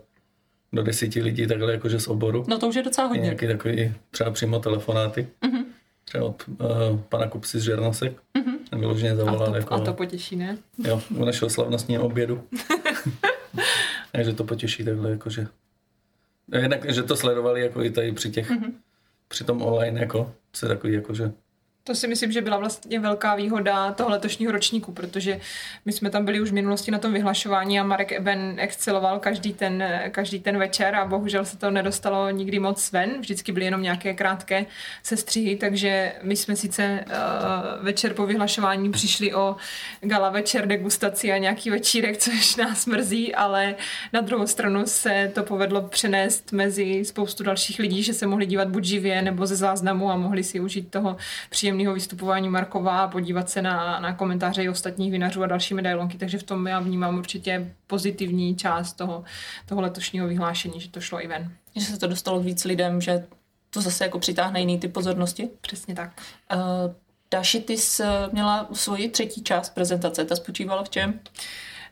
do 0.73 0.83
desíti 0.83 1.21
lidí 1.21 1.47
takhle 1.47 1.71
jakože 1.71 1.99
z 1.99 2.07
oboru. 2.07 2.45
No 2.47 2.59
to 2.59 2.67
už 2.67 2.75
je 2.75 2.83
docela 2.83 3.07
hodně. 3.07 3.23
nějaký 3.23 3.47
takový 3.47 3.93
třeba 4.11 4.31
přímo 4.31 4.59
telefonáty. 4.59 5.27
Třeba 6.05 6.25
od 6.25 6.43
uh, 6.47 6.57
pana 7.09 7.27
Kupsy 7.27 7.59
z 7.59 7.63
Žernosek. 7.63 8.13
Mm-hmm. 8.13 8.79
Vyloženě 8.79 9.11
A 9.11 9.15
zavolal 9.15 9.47
to, 9.51 9.55
jako, 9.55 9.73
a 9.73 9.79
to 9.79 9.93
potěší, 9.93 10.35
ne? 10.35 10.57
jo, 10.77 11.01
u 11.15 11.25
našeho 11.25 11.49
slavnostního 11.49 12.05
obědu. 12.05 12.43
Takže 14.11 14.33
to 14.33 14.43
potěší 14.43 14.85
takhle 14.85 15.11
jakože. 15.11 15.47
Jednak, 16.53 16.93
že 16.93 17.03
to 17.03 17.15
sledovali 17.15 17.61
jako 17.61 17.83
i 17.83 17.91
tady 17.91 18.11
při 18.11 18.31
těch, 18.31 18.51
mm-hmm. 18.51 18.73
při 19.27 19.43
tom 19.43 19.61
online 19.61 19.99
jako, 19.99 20.35
co 20.51 20.65
je 20.65 20.67
takový 20.67 20.93
jakože 20.93 21.31
To 21.89 21.95
si 21.95 22.07
myslím, 22.07 22.31
že 22.31 22.41
byla 22.41 22.57
vlastně 22.57 22.99
velká 22.99 23.35
výhoda 23.35 23.91
toho 23.91 24.09
letošního 24.09 24.51
ročníku, 24.51 24.91
protože 24.91 25.39
my 25.85 25.91
jsme 25.91 26.09
tam 26.09 26.25
byli 26.25 26.41
už 26.41 26.49
v 26.49 26.53
minulosti 26.53 26.91
na 26.91 26.99
tom 26.99 27.13
vyhlašování 27.13 27.79
a 27.79 27.83
Marek 27.83 28.11
Eben 28.11 28.55
exceloval 28.57 29.19
každý 29.19 29.53
ten, 29.53 29.83
každý 30.11 30.39
ten 30.39 30.57
večer 30.57 30.95
a 30.95 31.05
bohužel 31.05 31.45
se 31.45 31.57
to 31.57 31.71
nedostalo 31.71 32.29
nikdy 32.29 32.59
moc 32.59 32.91
ven, 32.91 33.09
vždycky 33.19 33.51
byly 33.51 33.65
jenom 33.65 33.81
nějaké 33.81 34.13
krátké 34.13 34.65
sestřihy, 35.03 35.55
takže 35.55 36.13
my 36.23 36.35
jsme 36.35 36.55
sice 36.55 37.05
uh, 37.07 37.85
večer 37.85 38.13
po 38.13 38.25
vyhlašování 38.25 38.91
přišli 38.91 39.33
o 39.33 39.55
gala 40.01 40.29
večer, 40.29 40.67
degustaci 40.67 41.31
a 41.31 41.37
nějaký 41.37 41.69
večírek, 41.69 42.17
což 42.17 42.55
nás 42.55 42.85
mrzí, 42.85 43.35
ale 43.35 43.75
na 44.13 44.21
druhou 44.21 44.47
stranu 44.47 44.85
se 44.85 45.31
to 45.35 45.43
povedlo 45.43 45.81
přenést 45.81 46.51
mezi 46.51 47.05
spoustu 47.05 47.43
dalších 47.43 47.79
lidí, 47.79 48.03
že 48.03 48.13
se 48.13 48.27
mohli 48.27 48.45
dívat 48.45 48.67
buď 48.67 48.83
živě 48.83 49.21
nebo 49.21 49.45
ze 49.45 49.55
záznamu 49.55 50.11
a 50.11 50.15
mohli 50.15 50.43
si 50.43 50.59
užít 50.59 50.91
toho 50.91 51.17
příjemného 51.49 51.78
vystupování 51.87 52.49
Markova 52.49 53.01
a 53.01 53.07
podívat 53.07 53.49
se 53.49 53.61
na, 53.61 53.99
na 53.99 54.13
komentáře 54.13 54.63
i 54.63 54.69
ostatních 54.69 55.11
vinařů 55.11 55.43
a 55.43 55.47
další 55.47 55.73
medailonky, 55.73 56.17
takže 56.17 56.37
v 56.37 56.43
tom 56.43 56.67
já 56.67 56.79
vnímám 56.79 57.17
určitě 57.17 57.75
pozitivní 57.87 58.55
část 58.55 58.93
toho, 58.93 59.23
toho 59.65 59.81
letošního 59.81 60.27
vyhlášení, 60.27 60.81
že 60.81 60.89
to 60.89 61.01
šlo 61.01 61.23
i 61.23 61.27
ven. 61.27 61.51
Že 61.75 61.85
se 61.85 61.99
to 61.99 62.07
dostalo 62.07 62.39
víc 62.39 62.65
lidem, 62.65 63.01
že 63.01 63.25
to 63.69 63.81
zase 63.81 64.03
jako 64.03 64.19
přitáhne 64.19 64.59
jiný 64.59 64.79
typ 64.79 64.93
pozornosti. 64.93 65.49
Přesně 65.61 65.95
tak. 65.95 66.21
Uh, 66.53 66.59
Dáši, 67.31 67.61
ty 67.61 67.77
jsi 67.77 68.03
měla 68.31 68.67
svoji 68.73 69.09
třetí 69.09 69.43
část 69.43 69.69
prezentace, 69.69 70.25
ta 70.25 70.35
spočívala 70.35 70.83
v 70.83 70.89
čem? 70.89 71.19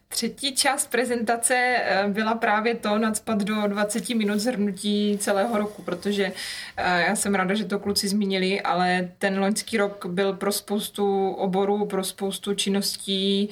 Třetí 0.09 0.55
část 0.55 0.91
prezentace 0.91 1.55
eh, 1.55 2.07
byla 2.07 2.35
právě 2.35 2.75
to 2.75 2.97
nadspat 2.97 3.43
do 3.43 3.67
20 3.67 4.09
minut 4.09 4.39
zhrnutí 4.39 5.17
celého 5.17 5.57
roku, 5.57 5.81
protože 5.81 6.31
eh, 6.77 7.05
já 7.07 7.15
jsem 7.15 7.35
ráda, 7.35 7.53
že 7.53 7.65
to 7.65 7.79
kluci 7.79 8.07
zmínili, 8.07 8.61
ale 8.61 9.09
ten 9.17 9.39
loňský 9.39 9.77
rok 9.77 10.05
byl 10.05 10.33
pro 10.33 10.51
spoustu 10.51 11.29
oborů, 11.29 11.85
pro 11.85 12.03
spoustu 12.03 12.53
činností 12.53 13.49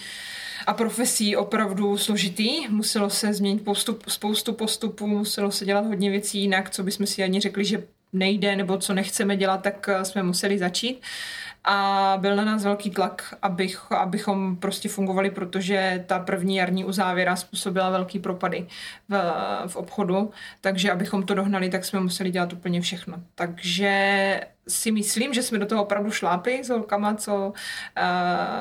a 0.67 0.73
profesí 0.73 1.35
opravdu 1.35 1.97
složitý. 1.97 2.67
Muselo 2.67 3.09
se 3.09 3.33
změnit 3.33 3.63
postup, 3.63 4.03
spoustu 4.07 4.53
postupů, 4.53 5.07
muselo 5.07 5.51
se 5.51 5.65
dělat 5.65 5.85
hodně 5.85 6.09
věcí 6.09 6.41
jinak, 6.41 6.69
co 6.69 6.83
bychom 6.83 7.07
si 7.07 7.23
ani 7.23 7.39
řekli, 7.39 7.65
že 7.65 7.83
nejde 8.13 8.55
nebo 8.55 8.77
co 8.77 8.93
nechceme 8.93 9.37
dělat, 9.37 9.61
tak 9.61 9.89
eh, 9.89 10.05
jsme 10.05 10.23
museli 10.23 10.57
začít. 10.57 11.01
A 11.67 12.17
byl 12.21 12.35
na 12.35 12.45
nás 12.45 12.63
velký 12.63 12.89
tlak, 12.89 13.35
abych, 13.41 13.91
abychom 13.91 14.55
prostě 14.55 14.89
fungovali, 14.89 15.31
protože 15.31 16.03
ta 16.07 16.19
první 16.19 16.55
jarní 16.55 16.85
uzávěra 16.85 17.35
způsobila 17.35 17.89
velký 17.89 18.19
propady 18.19 18.67
v, 19.09 19.33
v 19.67 19.75
obchodu, 19.75 20.31
takže 20.61 20.91
abychom 20.91 21.23
to 21.23 21.33
dohnali, 21.33 21.69
tak 21.69 21.85
jsme 21.85 21.99
museli 21.99 22.31
dělat 22.31 22.53
úplně 22.53 22.81
všechno. 22.81 23.23
Takže 23.35 24.41
si 24.67 24.91
myslím, 24.91 25.33
že 25.33 25.43
jsme 25.43 25.57
do 25.57 25.65
toho 25.65 25.83
opravdu 25.83 26.11
šlápli 26.11 26.63
s 26.63 26.69
holkama, 26.69 27.15
co 27.15 27.35
uh, 27.47 27.53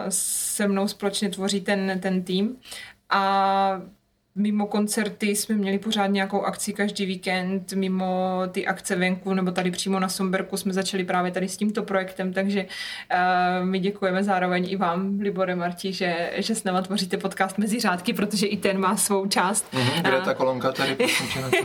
se 0.08 0.68
mnou 0.68 0.88
společně 0.88 1.30
tvoří 1.30 1.60
ten, 1.60 2.00
ten 2.02 2.22
tým. 2.22 2.56
A 3.10 3.80
mimo 4.36 4.66
koncerty 4.66 5.36
jsme 5.36 5.54
měli 5.54 5.78
pořád 5.78 6.06
nějakou 6.06 6.42
akci 6.42 6.72
každý 6.72 7.06
víkend, 7.06 7.72
mimo 7.72 8.42
ty 8.52 8.66
akce 8.66 8.96
venku 8.96 9.34
nebo 9.34 9.50
tady 9.50 9.70
přímo 9.70 10.00
na 10.00 10.08
Somberku 10.08 10.56
jsme 10.56 10.72
začali 10.72 11.04
právě 11.04 11.32
tady 11.32 11.48
s 11.48 11.56
tímto 11.56 11.82
projektem, 11.82 12.32
takže 12.32 12.64
uh, 12.64 13.66
my 13.66 13.78
děkujeme 13.78 14.24
zároveň 14.24 14.66
i 14.70 14.76
vám, 14.76 15.20
Libore 15.20 15.56
Marti, 15.56 15.92
že, 15.92 16.30
že 16.36 16.54
s 16.54 16.64
náma 16.64 16.82
tvoříte 16.82 17.16
podcast 17.16 17.58
Mezi 17.58 17.80
řádky, 17.80 18.12
protože 18.12 18.46
i 18.46 18.56
ten 18.56 18.78
má 18.78 18.96
svou 18.96 19.26
část. 19.26 19.66
Mhm, 19.72 20.00
kde 20.00 20.10
je 20.10 20.20
ta 20.20 20.34
kolonka 20.34 20.72
tady? 20.72 20.94
prosím 20.94 21.26
tě, 21.28 21.40
na 21.40 21.50
to? 21.50 21.56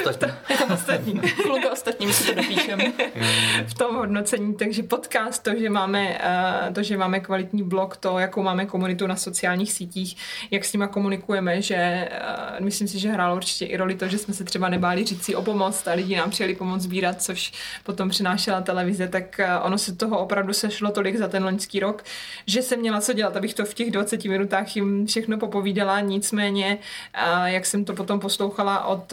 ostatní. 0.10 0.32
Ostatní. 0.74 1.20
Kluka 1.42 1.72
ostatní, 1.72 2.06
my 2.06 2.12
si 2.12 2.26
to 2.26 2.34
dopíšeme. 2.34 2.84
v 3.66 3.74
tom 3.74 3.96
hodnocení, 3.96 4.54
takže 4.54 4.82
podcast, 4.82 5.42
to, 5.42 5.50
že 5.58 5.70
máme, 5.70 6.18
eh, 6.20 6.72
to, 6.72 6.82
že 6.82 6.96
máme 6.96 7.20
kvalitní 7.20 7.62
blog, 7.62 7.96
to, 7.96 8.18
jakou 8.18 8.42
máme 8.42 8.66
komunitu 8.66 9.06
na 9.06 9.16
sociálních 9.16 9.72
sítích, 9.72 10.16
jak 10.50 10.64
s 10.64 10.72
nima 10.72 10.86
komunikujeme, 10.86 11.62
že 11.62 11.87
eh, 11.88 12.60
myslím 12.60 12.88
si, 12.88 12.98
že 12.98 13.08
hrálo 13.08 13.36
určitě 13.36 13.64
i 13.64 13.76
roli 13.76 13.94
to, 13.94 14.08
že 14.08 14.18
jsme 14.18 14.34
se 14.34 14.44
třeba 14.44 14.68
nebáli 14.68 15.04
říct 15.04 15.22
si 15.24 15.34
o 15.34 15.42
pomoc 15.42 15.86
a 15.86 15.92
lidi 15.92 16.16
nám 16.16 16.30
přijeli 16.30 16.54
pomoc 16.54 16.82
sbírat, 16.82 17.22
což 17.22 17.52
potom 17.84 18.08
přinášela 18.08 18.60
televize, 18.60 19.08
tak 19.08 19.40
eh, 19.40 19.58
ono 19.58 19.78
se 19.78 19.96
toho 19.96 20.18
opravdu 20.18 20.52
sešlo 20.52 20.90
tolik 20.90 21.16
za 21.16 21.28
ten 21.28 21.44
loňský 21.44 21.80
rok, 21.80 22.04
že 22.46 22.62
jsem 22.62 22.80
měla 22.80 23.00
co 23.00 23.12
dělat, 23.12 23.36
abych 23.36 23.54
to 23.54 23.64
v 23.64 23.74
těch 23.74 23.90
20 23.90 24.24
minutách 24.24 24.76
jim 24.76 25.06
všechno 25.06 25.38
popovídala, 25.38 26.00
nicméně, 26.00 26.78
eh, 27.14 27.52
jak 27.52 27.66
jsem 27.66 27.84
to 27.84 27.94
potom 27.94 28.20
poslouchala 28.20 28.84
od 28.84 29.12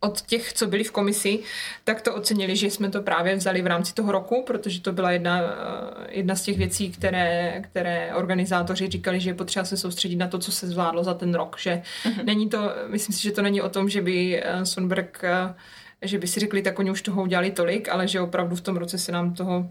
od 0.00 0.20
těch, 0.20 0.52
co 0.52 0.66
byli 0.66 0.84
v 0.84 0.90
komisi, 0.90 1.38
tak 1.84 2.02
to 2.02 2.14
ocenili, 2.14 2.56
že 2.56 2.70
jsme 2.70 2.90
to 2.90 3.02
právě 3.02 3.36
vzali 3.36 3.62
v 3.62 3.66
rámci 3.66 3.94
toho 3.94 4.12
roku, 4.12 4.42
protože 4.46 4.80
to 4.80 4.92
byla 4.92 5.10
jedna, 5.10 5.40
eh, 5.42 6.06
jedna 6.08 6.34
z 6.34 6.42
těch 6.42 6.58
věcí, 6.58 6.90
které, 6.90 7.62
které 7.70 8.14
organizátoři 8.14 8.88
říkali, 8.90 9.20
že 9.20 9.30
je 9.30 9.34
potřeba 9.34 9.64
se 9.64 9.76
soustředit 9.76 10.16
na 10.16 10.28
to, 10.28 10.38
co 10.38 10.52
se 10.52 10.66
zvládlo 10.66 11.04
za 11.04 11.14
ten 11.14 11.34
rok. 11.34 11.56
Že 11.58 11.82
mm-hmm. 12.04 12.24
není 12.24 12.48
to, 12.48 12.70
myslím 12.86 13.16
si, 13.16 13.22
že 13.22 13.32
to 13.32 13.42
není 13.42 13.62
o 13.62 13.68
tom, 13.68 13.88
že 13.88 14.02
by 14.02 14.42
eh, 14.44 14.66
Sonberg 14.66 15.20
eh, 15.24 15.54
že 16.02 16.18
by 16.18 16.26
si 16.26 16.40
řekli, 16.40 16.62
tak 16.62 16.78
oni 16.78 16.90
už 16.90 17.02
toho 17.02 17.22
udělali 17.22 17.50
tolik, 17.50 17.88
ale 17.88 18.08
že 18.08 18.20
opravdu 18.20 18.56
v 18.56 18.60
tom 18.60 18.76
roce 18.76 18.98
se 18.98 19.12
nám 19.12 19.34
toho 19.34 19.70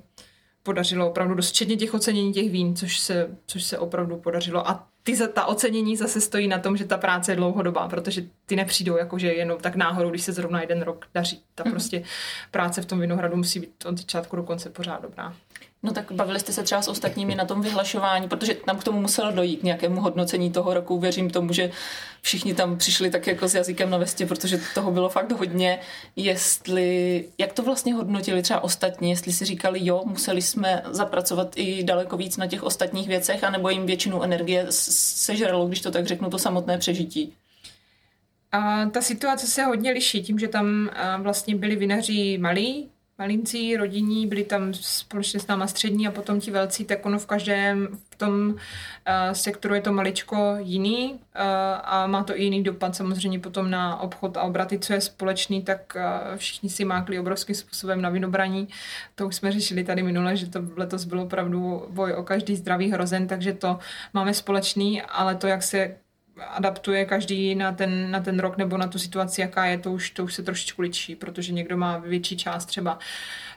podařilo 0.63 1.09
opravdu 1.09 1.35
dost, 1.35 1.49
včetně 1.49 1.77
těch 1.77 1.93
ocenění 1.93 2.33
těch 2.33 2.51
vín, 2.51 2.75
což 2.75 2.99
se, 2.99 3.37
což 3.45 3.63
se 3.63 3.77
opravdu 3.77 4.17
podařilo. 4.17 4.69
A 4.69 4.87
ty, 5.05 5.15
za- 5.15 5.27
ta 5.27 5.45
ocenění 5.45 5.97
zase 5.97 6.21
stojí 6.21 6.47
na 6.47 6.59
tom, 6.59 6.77
že 6.77 6.85
ta 6.85 6.97
práce 6.97 7.31
je 7.31 7.35
dlouhodobá, 7.35 7.87
protože 7.87 8.23
ty 8.45 8.55
nepřijdou 8.55 8.97
jakože 8.97 9.33
jenom 9.33 9.59
tak 9.59 9.75
náhodou, 9.75 10.09
když 10.09 10.21
se 10.21 10.33
zrovna 10.33 10.61
jeden 10.61 10.81
rok 10.81 11.05
daří. 11.13 11.43
Ta 11.55 11.63
mm. 11.65 11.71
prostě 11.71 12.03
práce 12.51 12.81
v 12.81 12.85
tom 12.85 12.99
vinohradu 12.99 13.37
musí 13.37 13.59
být 13.59 13.85
od 13.85 13.97
začátku 13.97 14.35
do 14.35 14.43
konce 14.43 14.69
pořád 14.69 15.01
dobrá. 15.01 15.35
No 15.83 15.93
tak 15.93 16.11
bavili 16.11 16.39
jste 16.39 16.53
se 16.53 16.63
třeba 16.63 16.81
s 16.81 16.87
ostatními 16.87 17.35
na 17.35 17.45
tom 17.45 17.61
vyhlašování, 17.61 18.27
protože 18.27 18.53
tam 18.53 18.77
k 18.77 18.83
tomu 18.83 19.01
muselo 19.01 19.31
dojít 19.31 19.63
nějakému 19.63 20.01
hodnocení 20.01 20.51
toho 20.51 20.73
roku. 20.73 20.99
Věřím 20.99 21.29
tomu, 21.29 21.53
že 21.53 21.71
všichni 22.21 22.53
tam 22.53 22.77
přišli 22.77 23.09
tak 23.09 23.27
jako 23.27 23.47
s 23.47 23.55
jazykem 23.55 23.89
na 23.89 23.97
vestě, 23.97 24.25
protože 24.25 24.59
toho 24.73 24.91
bylo 24.91 25.09
fakt 25.09 25.31
hodně. 25.31 25.79
Jestli, 26.15 27.25
jak 27.37 27.53
to 27.53 27.63
vlastně 27.63 27.93
hodnotili 27.93 28.41
třeba 28.41 28.63
ostatní, 28.63 29.09
jestli 29.09 29.33
si 29.33 29.45
říkali, 29.45 29.79
jo, 29.83 30.03
museli 30.05 30.41
jsme 30.41 30.81
zapracovat 30.85 31.53
i 31.55 31.83
daleko 31.83 32.17
víc 32.17 32.37
na 32.37 32.47
těch 32.47 32.63
ostatních 32.63 33.07
věcech, 33.07 33.43
anebo 33.43 33.69
jim 33.69 33.85
většinu 33.85 34.23
energie 34.23 34.65
sežralo, 34.69 35.67
když 35.67 35.81
to 35.81 35.91
tak 35.91 36.07
řeknu, 36.07 36.29
to 36.29 36.39
samotné 36.39 36.77
přežití. 36.77 37.33
A 38.51 38.85
ta 38.85 39.01
situace 39.01 39.47
se 39.47 39.63
hodně 39.63 39.91
liší 39.91 40.23
tím, 40.23 40.39
že 40.39 40.47
tam 40.47 40.89
vlastně 41.21 41.55
byli 41.55 41.75
vinaři 41.75 42.37
malí, 42.37 42.89
malincí, 43.17 43.77
rodinní, 43.77 44.27
byli 44.27 44.43
tam 44.43 44.73
společně 44.73 45.39
s 45.39 45.47
náma 45.47 45.67
střední 45.67 46.07
a 46.07 46.11
potom 46.11 46.39
ti 46.39 46.51
velcí, 46.51 46.85
tak 46.85 47.05
ono 47.05 47.19
v 47.19 47.25
každém 47.25 47.87
v 48.09 48.15
tom 48.15 48.49
uh, 48.49 48.57
sektoru 49.33 49.75
je 49.75 49.81
to 49.81 49.93
maličko 49.93 50.55
jiný 50.59 51.13
uh, 51.13 51.19
a 51.83 52.07
má 52.07 52.23
to 52.23 52.39
i 52.39 52.43
jiný 52.43 52.63
dopad 52.63 52.95
samozřejmě 52.95 53.39
potom 53.39 53.71
na 53.71 53.99
obchod 53.99 54.37
a 54.37 54.41
obraty, 54.41 54.79
co 54.79 54.93
je 54.93 55.01
společný, 55.01 55.61
tak 55.61 55.95
uh, 55.95 56.37
všichni 56.37 56.69
si 56.69 56.85
mákli 56.85 57.19
obrovským 57.19 57.55
způsobem 57.55 58.01
na 58.01 58.09
vinobraní. 58.09 58.67
To 59.15 59.27
už 59.27 59.35
jsme 59.35 59.51
řešili 59.51 59.83
tady 59.83 60.03
minule, 60.03 60.37
že 60.37 60.49
to 60.49 60.59
letos 60.75 61.05
bylo 61.05 61.23
opravdu 61.23 61.85
boj 61.89 62.13
o 62.13 62.23
každý 62.23 62.55
zdravý 62.55 62.91
hrozen, 62.91 63.27
takže 63.27 63.53
to 63.53 63.79
máme 64.13 64.33
společný, 64.33 65.01
ale 65.01 65.35
to, 65.35 65.47
jak 65.47 65.63
se 65.63 65.95
adaptuje 66.41 67.05
každý 67.05 67.55
na 67.55 67.71
ten, 67.71 68.11
na 68.11 68.19
ten 68.19 68.39
rok 68.39 68.57
nebo 68.57 68.77
na 68.77 68.87
tu 68.87 68.99
situaci, 68.99 69.41
jaká 69.41 69.65
je, 69.65 69.77
to 69.77 69.91
už, 69.91 70.09
to 70.09 70.23
už 70.23 70.33
se 70.33 70.43
trošičku 70.43 70.81
ličí, 70.81 71.15
protože 71.15 71.53
někdo 71.53 71.77
má 71.77 71.97
větší 71.97 72.37
část 72.37 72.65
třeba 72.65 72.99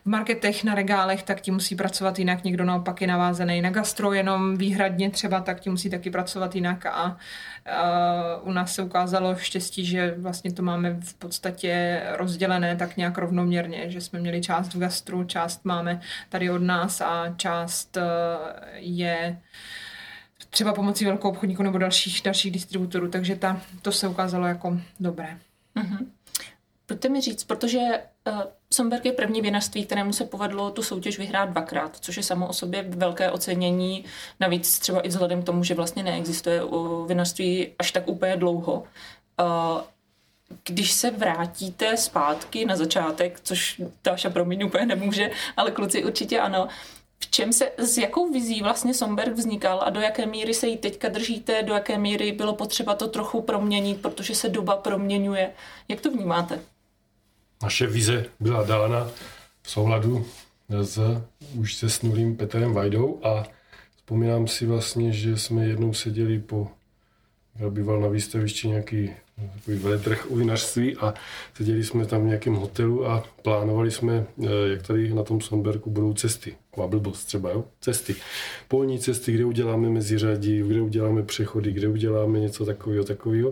v 0.04 0.06
marketech, 0.06 0.64
na 0.64 0.74
regálech, 0.74 1.22
tak 1.22 1.40
ti 1.40 1.50
musí 1.50 1.76
pracovat 1.76 2.18
jinak, 2.18 2.44
někdo 2.44 2.64
naopak 2.64 3.00
je 3.00 3.06
navázaný 3.06 3.62
na 3.62 3.70
gastro 3.70 4.12
jenom 4.12 4.56
výhradně 4.56 5.10
třeba, 5.10 5.40
tak 5.40 5.60
ti 5.60 5.70
musí 5.70 5.90
taky 5.90 6.10
pracovat 6.10 6.54
jinak 6.54 6.86
a, 6.86 6.90
a 6.90 7.16
u 8.42 8.52
nás 8.52 8.74
se 8.74 8.82
ukázalo 8.82 9.36
štěstí, 9.36 9.86
že 9.86 10.14
vlastně 10.18 10.52
to 10.52 10.62
máme 10.62 10.96
v 11.00 11.14
podstatě 11.14 12.02
rozdělené 12.16 12.76
tak 12.76 12.96
nějak 12.96 13.18
rovnoměrně, 13.18 13.90
že 13.90 14.00
jsme 14.00 14.20
měli 14.20 14.40
část 14.40 14.74
v 14.74 14.78
gastru, 14.78 15.24
část 15.24 15.64
máme 15.64 16.00
tady 16.28 16.50
od 16.50 16.62
nás 16.62 17.00
a 17.00 17.34
část 17.36 17.96
e, 17.96 18.02
je 18.74 19.38
třeba 20.50 20.72
pomocí 20.72 21.04
velkou 21.04 21.28
obchodníku 21.28 21.62
nebo 21.62 21.78
dalších, 21.78 22.22
dalších 22.24 22.52
distributorů, 22.52 23.08
takže 23.08 23.36
ta, 23.36 23.60
to 23.82 23.92
se 23.92 24.08
ukázalo 24.08 24.46
jako 24.46 24.78
dobré. 25.00 25.38
Mm-hmm. 25.76 26.06
Pojďte 26.86 27.08
mi 27.08 27.20
říct, 27.20 27.44
protože 27.44 27.78
uh, 27.78 28.42
Somberg 28.72 29.04
je 29.04 29.12
první 29.12 29.40
vinařství, 29.40 29.86
kterému 29.86 30.12
se 30.12 30.24
povedlo 30.24 30.70
tu 30.70 30.82
soutěž 30.82 31.18
vyhrát 31.18 31.50
dvakrát, 31.50 31.96
což 31.96 32.16
je 32.16 32.22
samo 32.22 32.48
o 32.48 32.52
sobě 32.52 32.82
velké 32.82 33.30
ocenění, 33.30 34.04
navíc 34.40 34.78
třeba 34.78 35.00
i 35.00 35.08
vzhledem 35.08 35.42
k 35.42 35.46
tomu, 35.46 35.64
že 35.64 35.74
vlastně 35.74 36.02
neexistuje 36.02 36.64
u 36.64 37.04
vinařství 37.04 37.68
až 37.78 37.92
tak 37.92 38.08
úplně 38.08 38.36
dlouho. 38.36 38.84
Uh, 39.40 39.80
když 40.64 40.92
se 40.92 41.10
vrátíte 41.10 41.96
zpátky 41.96 42.64
na 42.64 42.76
začátek, 42.76 43.40
což 43.42 43.82
Táša 44.02 44.30
promiň 44.30 44.62
úplně 44.62 44.86
nemůže, 44.86 45.30
ale 45.56 45.70
kluci 45.70 46.04
určitě 46.04 46.40
ano, 46.40 46.68
v 47.20 47.30
čem 47.30 47.52
se, 47.52 47.72
s 47.78 47.98
jakou 47.98 48.32
vizí 48.32 48.62
vlastně 48.62 48.94
Somberg 48.94 49.32
vznikal 49.32 49.82
a 49.84 49.90
do 49.90 50.00
jaké 50.00 50.26
míry 50.26 50.54
se 50.54 50.66
jí 50.66 50.76
teďka 50.76 51.08
držíte, 51.08 51.62
do 51.62 51.72
jaké 51.74 51.98
míry 51.98 52.32
bylo 52.32 52.54
potřeba 52.54 52.94
to 52.94 53.08
trochu 53.08 53.42
proměnit, 53.42 54.02
protože 54.02 54.34
se 54.34 54.48
doba 54.48 54.76
proměňuje. 54.76 55.50
Jak 55.88 56.00
to 56.00 56.10
vnímáte? 56.10 56.60
Naše 57.62 57.86
vize 57.86 58.24
byla 58.40 58.62
dána 58.62 59.10
v 59.62 59.70
souladu 59.70 60.26
s 60.82 61.22
už 61.54 61.74
se 61.74 61.90
snulým 61.90 62.36
Petrem 62.36 62.74
Vajdou 62.74 63.20
a 63.22 63.44
vzpomínám 63.96 64.48
si 64.48 64.66
vlastně, 64.66 65.12
že 65.12 65.36
jsme 65.36 65.66
jednou 65.66 65.94
seděli 65.94 66.38
po, 66.38 66.68
já 67.56 67.70
býval 67.70 68.00
na 68.00 68.08
výstavišti 68.08 68.68
nějaký 68.68 69.10
veletrh 69.66 70.30
u 70.30 70.36
vinařství 70.36 70.96
a 70.96 71.14
seděli 71.54 71.84
jsme 71.84 72.06
tam 72.06 72.22
v 72.22 72.26
nějakém 72.26 72.54
hotelu 72.54 73.06
a 73.06 73.24
plánovali 73.42 73.90
jsme, 73.90 74.26
eh, 74.44 74.48
jak 74.70 74.82
tady 74.82 75.14
na 75.14 75.22
tom 75.22 75.40
Sonberku 75.40 75.90
budou 75.90 76.14
cesty. 76.14 76.54
Taková 76.70 76.86
blbost 76.86 77.24
třeba, 77.24 77.50
jo? 77.50 77.64
Cesty. 77.80 78.14
Polní 78.68 78.98
cesty, 78.98 79.32
kde 79.32 79.44
uděláme 79.44 79.90
meziřadí, 79.90 80.58
kde 80.58 80.80
uděláme 80.80 81.22
přechody, 81.22 81.72
kde 81.72 81.88
uděláme 81.88 82.40
něco 82.40 82.64
takového, 82.64 83.04
takového. 83.04 83.50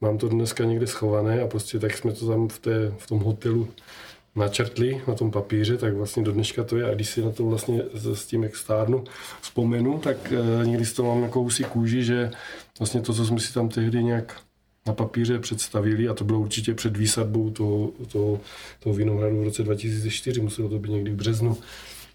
Mám 0.00 0.18
to 0.18 0.28
dneska 0.28 0.64
někde 0.64 0.86
schované 0.86 1.42
a 1.42 1.46
prostě 1.46 1.78
tak 1.78 1.96
jsme 1.96 2.12
to 2.12 2.28
tam 2.28 2.48
v, 2.48 2.58
té, 2.58 2.92
v 2.98 3.06
tom 3.06 3.18
hotelu 3.18 3.68
načrtli 4.36 5.02
na 5.08 5.14
tom 5.14 5.30
papíře, 5.30 5.76
tak 5.76 5.94
vlastně 5.94 6.22
do 6.22 6.32
dneška 6.32 6.64
to 6.64 6.76
je. 6.76 6.90
A 6.90 6.94
když 6.94 7.08
si 7.08 7.22
na 7.22 7.30
to 7.30 7.46
vlastně 7.46 7.82
s 8.14 8.26
tím, 8.26 8.42
jak 8.42 8.56
stárnu, 8.56 9.04
vzpomenu, 9.40 9.98
tak 9.98 10.32
e, 10.32 10.66
někdy 10.66 10.86
z 10.86 10.92
toho 10.92 11.14
mám 11.14 11.22
jako 11.22 11.48
kůži, 11.68 12.04
že 12.04 12.30
vlastně 12.78 13.00
to, 13.00 13.14
co 13.14 13.24
jsme 13.24 13.40
si 13.40 13.54
tam 13.54 13.68
tehdy 13.68 14.04
nějak 14.04 14.40
na 14.88 14.94
papíře 14.94 15.38
představili 15.38 16.08
a 16.08 16.14
to 16.14 16.24
bylo 16.24 16.40
určitě 16.40 16.74
před 16.74 16.96
výsadbou 16.96 17.50
toho, 17.50 17.92
toho, 18.12 18.40
toho 18.80 18.94
vinohradu 18.94 19.40
v 19.40 19.44
roce 19.44 19.62
2004, 19.62 20.40
muselo 20.40 20.68
to 20.68 20.78
být 20.78 20.90
někdy 20.90 21.10
v 21.10 21.16
březnu. 21.16 21.56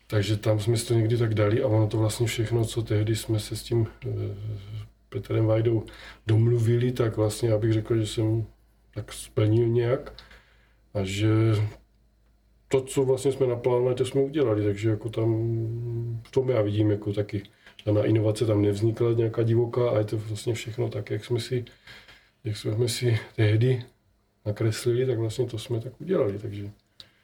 Takže 0.08 0.38
tam 0.38 0.60
jsme 0.60 0.78
si 0.78 0.88
to 0.88 0.94
někdy 0.94 1.18
tak 1.18 1.34
dali 1.34 1.64
a 1.64 1.68
ono 1.68 1.88
to 1.88 1.98
vlastně 1.98 2.28
všechno, 2.28 2.66
co 2.66 2.82
tehdy 2.82 3.16
jsme 3.16 3.40
se 3.40 3.56
s 3.56 3.64
tím 3.64 3.88
e, 4.06 4.10
Petrem 5.10 5.46
Vajdou 5.46 5.84
domluvili, 6.28 6.92
tak 6.92 7.18
vlastně 7.18 7.50
já 7.50 7.58
bych 7.58 7.74
řekl, 7.74 7.98
že 7.98 8.08
jsem 8.08 8.46
tak 8.94 9.14
splnil 9.14 9.68
nějak 9.68 10.14
a 10.94 11.04
že 11.04 11.30
to, 12.68 12.82
co 12.82 13.06
vlastně 13.06 13.32
jsme 13.32 13.48
naplánovali, 13.48 13.96
to 13.96 14.06
jsme 14.06 14.22
udělali, 14.22 14.64
takže 14.64 14.90
jako 14.90 15.10
tam 15.10 15.30
v 16.24 16.32
tom 16.32 16.50
já 16.50 16.62
vidím 16.62 16.92
jako 16.92 17.14
taky 17.14 17.44
na 17.92 18.04
inovace 18.04 18.46
tam 18.46 18.62
nevznikla 18.62 19.14
nějaká 19.14 19.44
divoká 19.44 19.90
a 19.90 19.98
je 19.98 20.04
to 20.04 20.18
vlastně 20.18 20.54
všechno 20.54 20.90
tak, 20.90 21.10
jak 21.10 21.26
jsme 21.26 21.40
si 21.40 21.66
jak 22.44 22.58
jsme 22.58 22.90
si 22.90 23.20
tehdy 23.36 23.86
nakreslili, 24.46 25.06
tak 25.06 25.18
vlastně 25.18 25.46
to 25.46 25.58
jsme 25.58 25.80
tak 25.80 26.02
udělali. 26.02 26.40
Takže 26.40 26.70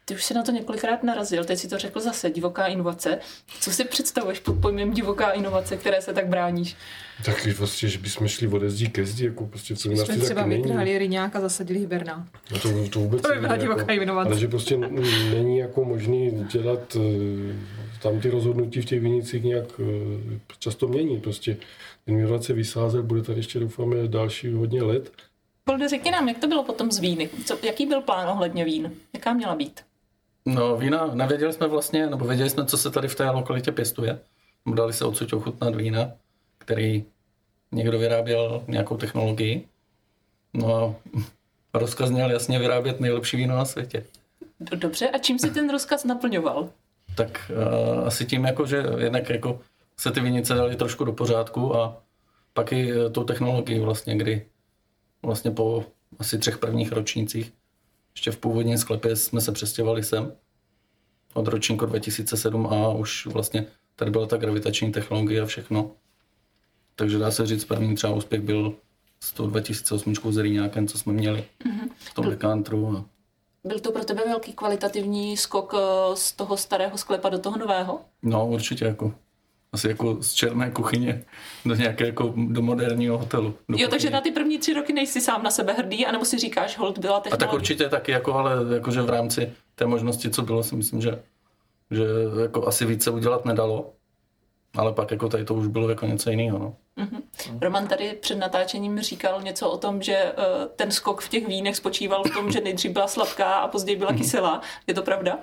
ty 0.09 0.15
už 0.15 0.23
si 0.23 0.33
na 0.33 0.43
to 0.43 0.51
několikrát 0.51 1.03
narazil, 1.03 1.43
teď 1.43 1.59
si 1.59 1.67
to 1.67 1.77
řekl 1.77 1.99
zase, 1.99 2.29
divoká 2.29 2.67
inovace. 2.67 3.19
Co 3.59 3.71
si 3.71 3.83
představuješ 3.83 4.39
pod 4.39 4.53
pojmem 4.61 4.93
divoká 4.93 5.29
inovace, 5.29 5.77
které 5.77 6.01
se 6.01 6.13
tak 6.13 6.27
bráníš? 6.27 6.75
Tak 7.25 7.47
vlastně, 7.57 7.89
že 7.89 7.99
bychom 7.99 8.27
šli 8.27 8.47
od 8.47 8.63
zdí 8.63 8.87
ke 8.87 9.05
zdi, 9.05 9.25
jako 9.25 9.47
prostě 9.47 9.75
co 9.75 9.89
jsme 9.89 10.17
třeba 10.17 10.45
vytrhali 10.45 10.97
ryňák 10.97 11.35
a 11.35 11.41
zasadili 11.41 11.79
hibernát. 11.79 12.27
No 12.51 12.59
to, 12.59 12.89
to 12.89 12.99
vůbec 12.99 13.21
to 13.21 13.33
by 13.33 13.39
byla 13.39 13.57
divoká 13.57 13.91
jako, 13.91 14.03
inovace. 14.03 14.29
Ale 14.29 14.39
že 14.39 14.47
prostě 14.47 14.77
není 15.33 15.57
jako 15.57 15.85
možný 15.85 16.47
dělat 16.51 16.97
eh, 16.99 17.55
tam 18.01 18.19
ty 18.19 18.29
rozhodnutí 18.29 18.81
v 18.81 18.85
těch 18.85 19.01
vinicích 19.01 19.43
nějak 19.43 19.65
eh, 19.79 20.39
často 20.59 20.87
mění. 20.87 21.19
Prostě 21.19 21.57
se 22.41 22.53
vysázet, 22.53 23.05
bude 23.05 23.21
tady 23.21 23.39
ještě 23.39 23.59
doufáme 23.59 24.07
další 24.07 24.51
hodně 24.51 24.83
let. 24.83 25.11
Polde, 25.63 25.89
řekni 25.89 26.11
nám, 26.11 26.29
jak 26.29 26.37
to 26.37 26.47
bylo 26.47 26.63
potom 26.63 26.91
z 26.91 26.99
víny? 26.99 27.29
Co, 27.45 27.57
jaký 27.63 27.85
byl 27.85 28.01
plán 28.01 28.29
ohledně 28.29 28.65
vín? 28.65 28.91
Jaká 29.13 29.33
měla 29.33 29.55
být? 29.55 29.81
No 30.45 30.77
vína, 30.77 31.09
nevěděli 31.13 31.53
jsme 31.53 31.67
vlastně, 31.67 32.07
nebo 32.07 32.25
věděli 32.25 32.49
jsme, 32.49 32.65
co 32.65 32.77
se 32.77 32.91
tady 32.91 33.07
v 33.07 33.15
té 33.15 33.29
lokalitě 33.29 33.71
pěstuje. 33.71 34.19
Dali 34.75 34.93
se 34.93 35.05
odsud 35.05 35.33
ochutnat 35.33 35.75
vína, 35.75 36.11
který 36.57 37.05
někdo 37.71 37.99
vyráběl 37.99 38.63
nějakou 38.67 38.97
technologii. 38.97 39.67
No 40.53 40.75
a 40.75 40.95
rozkaz 41.79 42.09
měl 42.09 42.31
jasně 42.31 42.59
vyrábět 42.59 42.99
nejlepší 42.99 43.37
víno 43.37 43.55
na 43.55 43.65
světě. 43.65 44.05
Dobře, 44.59 45.09
a 45.09 45.17
čím 45.17 45.39
se 45.39 45.49
ten 45.49 45.69
rozkaz 45.69 46.03
naplňoval? 46.03 46.69
Tak 47.15 47.51
uh, 47.51 48.07
asi 48.07 48.25
tím, 48.25 48.45
jako, 48.45 48.65
že 48.65 48.83
jednak 48.97 49.29
jako 49.29 49.59
se 49.99 50.11
ty 50.11 50.19
vinice 50.19 50.53
dali 50.53 50.75
trošku 50.75 51.03
do 51.03 51.13
pořádku 51.13 51.75
a 51.75 52.03
pak 52.53 52.71
i 52.71 52.91
eh, 52.91 53.09
tou 53.09 53.23
technologií 53.23 53.79
vlastně, 53.79 54.17
kdy 54.17 54.45
vlastně 55.21 55.51
po 55.51 55.85
asi 56.19 56.37
třech 56.37 56.57
prvních 56.57 56.91
ročnících 56.91 57.53
ještě 58.15 58.31
v 58.31 58.37
původním 58.37 58.77
sklepě 58.77 59.15
jsme 59.15 59.41
se 59.41 59.51
přestěhovali 59.51 60.03
sem 60.03 60.31
od 61.33 61.47
ročníku 61.47 61.85
2007 61.85 62.67
a 62.67 62.89
už 62.89 63.25
vlastně 63.25 63.65
tady 63.95 64.11
byla 64.11 64.25
ta 64.25 64.37
gravitační 64.37 64.91
technologie 64.91 65.41
a 65.41 65.45
všechno. 65.45 65.91
Takže 66.95 67.17
dá 67.17 67.31
se 67.31 67.45
říct, 67.45 67.65
první 67.65 67.95
třeba 67.95 68.13
úspěch 68.13 68.41
byl 68.41 68.75
s 69.19 69.33
tou 69.33 69.47
2008 69.47 70.13
s 70.15 70.37
Rýňákem, 70.37 70.87
co 70.87 70.97
jsme 70.97 71.13
měli 71.13 71.39
mm-hmm. 71.39 71.89
v 71.95 72.13
tom 72.13 72.29
dekantru. 72.29 72.97
A... 72.97 73.05
Byl 73.63 73.79
to 73.79 73.91
pro 73.91 74.05
tebe 74.05 74.21
velký 74.25 74.53
kvalitativní 74.53 75.37
skok 75.37 75.73
eh, 75.77 76.15
z 76.15 76.31
toho 76.31 76.57
starého 76.57 76.97
sklepa 76.97 77.29
do 77.29 77.39
toho 77.39 77.57
nového? 77.57 78.01
No, 78.21 78.47
určitě 78.47 78.85
jako 78.85 79.13
asi 79.73 79.87
jako 79.87 80.17
z 80.21 80.33
černé 80.33 80.71
kuchyně 80.71 81.25
do 81.65 81.75
nějaké 81.75 82.05
jako 82.05 82.33
do 82.37 82.61
moderního 82.61 83.17
hotelu. 83.17 83.43
Do 83.43 83.51
jo, 83.51 83.55
kuchyně. 83.67 83.87
takže 83.87 84.09
na 84.09 84.21
ty 84.21 84.31
první 84.31 84.59
tři 84.59 84.73
roky 84.73 84.93
nejsi 84.93 85.21
sám 85.21 85.43
na 85.43 85.51
sebe 85.51 85.73
hrdý, 85.73 86.05
anebo 86.05 86.25
si 86.25 86.37
říkáš, 86.37 86.77
hold 86.77 86.97
byla 86.97 87.19
technologie. 87.19 87.47
A 87.47 87.51
tak 87.51 87.53
určitě 87.53 87.89
taky, 87.89 88.11
jako, 88.11 88.33
ale 88.33 88.51
jakože 88.73 89.01
v 89.01 89.09
rámci 89.09 89.53
té 89.75 89.85
možnosti, 89.85 90.29
co 90.29 90.41
bylo, 90.41 90.63
si 90.63 90.75
myslím, 90.75 91.01
že, 91.01 91.23
že 91.91 92.03
jako 92.41 92.67
asi 92.67 92.85
více 92.85 93.11
udělat 93.11 93.45
nedalo. 93.45 93.93
Ale 94.77 94.93
pak 94.93 95.11
jako 95.11 95.29
tady 95.29 95.45
to 95.45 95.53
už 95.53 95.67
bylo 95.67 95.89
jako 95.89 96.05
něco 96.05 96.29
jiného. 96.29 96.59
No. 96.59 96.75
Roman 97.61 97.87
tady 97.87 98.13
před 98.13 98.35
natáčením 98.35 98.99
říkal 99.01 99.41
něco 99.41 99.69
o 99.69 99.77
tom, 99.77 100.01
že 100.01 100.13
eh, 100.15 100.33
ten 100.75 100.91
skok 100.91 101.21
v 101.21 101.29
těch 101.29 101.47
vínech 101.47 101.75
spočíval 101.75 102.23
v 102.23 102.33
tom, 102.33 102.51
že 102.51 102.61
nejdřív 102.61 102.91
byla 102.91 103.07
sladká 103.07 103.53
a 103.53 103.67
později 103.67 103.95
byla 103.95 104.13
kyselá. 104.13 104.61
Je 104.87 104.93
to 104.93 105.01
pravda? 105.01 105.39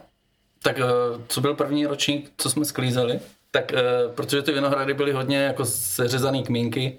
Tak 0.63 0.79
eh, 0.79 0.85
co 1.29 1.41
byl 1.41 1.55
první 1.55 1.87
ročník, 1.87 2.33
co 2.37 2.51
jsme 2.51 2.65
sklízeli, 2.65 3.21
tak 3.57 3.73
eh, 3.73 3.83
protože 4.15 4.43
ty 4.43 4.53
vinohrady 4.53 4.95
byly 4.95 5.13
hodně 5.13 5.39
jako 5.39 5.65
seřezaný 5.65 6.43
kmínky, 6.43 6.99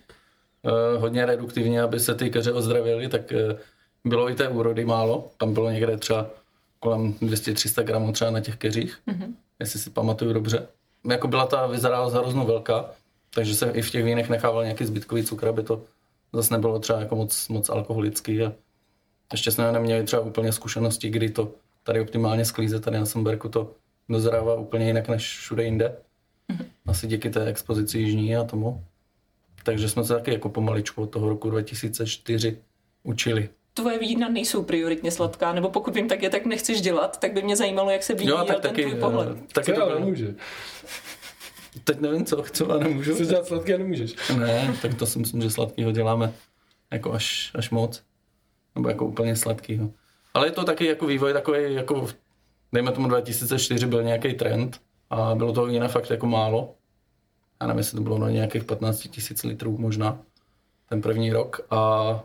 eh, 0.66 0.98
hodně 0.98 1.26
reduktivně, 1.26 1.82
aby 1.82 2.00
se 2.00 2.16
ty 2.16 2.30
keře 2.30 2.54
ozdravily, 2.54 3.08
tak 3.08 3.32
eh, 3.32 3.58
bylo 4.06 4.30
i 4.30 4.36
té 4.36 4.48
úrody 4.48 4.86
málo. 4.86 5.32
Tam 5.38 5.54
bylo 5.54 5.72
někde 5.72 5.98
třeba 5.98 6.30
kolem 6.80 7.14
200-300 7.14 7.84
gramů 7.84 8.12
třeba 8.12 8.32
na 8.32 8.40
těch 8.40 8.58
keřích, 8.58 8.98
mm-hmm. 9.08 9.34
jestli 9.60 9.80
si 9.80 9.90
pamatuju 9.90 10.34
dobře. 10.34 10.68
Jako 11.10 11.28
byla 11.28 11.46
ta 11.46 11.68
vyzrálost 11.68 12.16
hroznou 12.16 12.46
velká, 12.46 12.90
takže 13.34 13.56
se 13.56 13.70
i 13.70 13.82
v 13.82 13.92
těch 13.92 14.04
vínech 14.04 14.30
nechával 14.30 14.64
nějaký 14.64 14.86
zbytkový 14.86 15.24
cukr, 15.24 15.48
aby 15.48 15.64
to 15.64 15.82
zase 16.34 16.54
nebylo 16.54 16.80
třeba 16.80 17.00
jako 17.00 17.16
moc, 17.16 17.48
moc 17.48 17.70
alkoholický. 17.70 18.44
A 18.44 18.54
ještě 19.32 19.52
jsme 19.52 19.72
neměli 19.72 20.04
třeba 20.04 20.22
úplně 20.22 20.54
zkušenosti, 20.54 21.10
kdy 21.10 21.30
to 21.30 21.52
tady 21.84 22.02
optimálně 22.02 22.46
sklíze, 22.46 22.80
tady 22.80 23.00
na 23.00 23.06
Somberku 23.06 23.50
to 23.50 23.72
dozrává 24.10 24.56
úplně 24.56 24.88
jinak 24.88 25.08
než 25.08 25.38
všude 25.38 25.64
jinde. 25.64 26.07
Asi 26.88 27.08
díky 27.08 27.30
té 27.30 27.46
expozici 27.46 27.98
jižní 28.00 28.36
a 28.36 28.44
tomu. 28.44 28.84
Takže 29.64 29.90
jsme 29.90 30.04
se 30.04 30.14
taky 30.14 30.32
jako 30.34 30.50
pomaličku 30.50 31.02
od 31.02 31.08
toho 31.08 31.30
roku 31.30 31.50
2004 31.50 32.58
učili. 33.04 33.50
Tvoje 33.74 34.00
vína 34.00 34.30
nejsou 34.30 34.64
prioritně 34.64 35.12
sladká, 35.12 35.54
nebo 35.54 35.70
pokud 35.70 35.96
vím, 35.96 36.08
tak 36.08 36.24
je 36.24 36.30
tak 36.30 36.46
nechceš 36.46 36.82
dělat, 36.82 37.20
tak 37.20 37.34
by 37.34 37.42
mě 37.42 37.56
zajímalo, 37.56 37.92
jak 37.92 38.04
se 38.04 38.14
vyvíjel 38.14 38.46
ten 38.46 38.74
tvůj 38.74 38.96
pohled. 38.96 39.38
eh, 39.38 39.54
taky 39.54 39.74
to 39.74 39.84
ale 39.84 40.00
nemůže. 40.00 40.36
Teď 41.84 42.00
nevím, 42.00 42.26
co 42.26 42.42
chci, 42.42 42.64
ale 42.64 42.80
nemůžu. 42.84 43.14
Chceš 43.14 43.28
dělat 43.28 43.46
sladké 43.46 43.76
a 43.76 43.78
nemůžeš. 43.78 44.16
Ne, 44.38 44.78
tak 44.82 44.94
to 44.94 45.06
si 45.06 45.20
myslím, 45.20 45.42
že 45.42 45.50
sladkýho 45.50 45.92
děláme 45.92 46.34
jako 46.92 47.14
až, 47.14 47.52
až 47.56 47.70
moc. 47.70 48.04
Nebo 48.76 48.90
jako 48.90 49.06
úplně 49.06 49.36
sladkýho. 49.36 49.92
Ale 50.34 50.48
je 50.48 50.52
to 50.52 50.64
taky 50.64 50.86
jako 50.86 51.06
vývoj 51.06 51.34
takový, 51.34 51.74
jako 51.74 52.08
dejme 52.74 52.92
tomu 52.92 53.08
2004 53.08 53.86
byl 53.86 54.04
nějaký 54.04 54.34
trend 54.34 54.82
a 55.10 55.36
bylo 55.36 55.54
toho 55.54 55.68
vína 55.68 55.88
fakt 55.88 56.10
jako 56.10 56.28
málo. 56.28 56.76
Já 57.62 57.68
nevím, 57.68 57.78
jestli 57.78 57.96
to 57.96 58.04
bylo 58.04 58.18
na 58.18 58.30
nějakých 58.30 58.64
15 58.64 59.00
tisíc 59.00 59.44
litrů 59.44 59.78
možná 59.78 60.20
ten 60.90 61.02
první 61.02 61.32
rok 61.34 61.62
a 61.70 62.24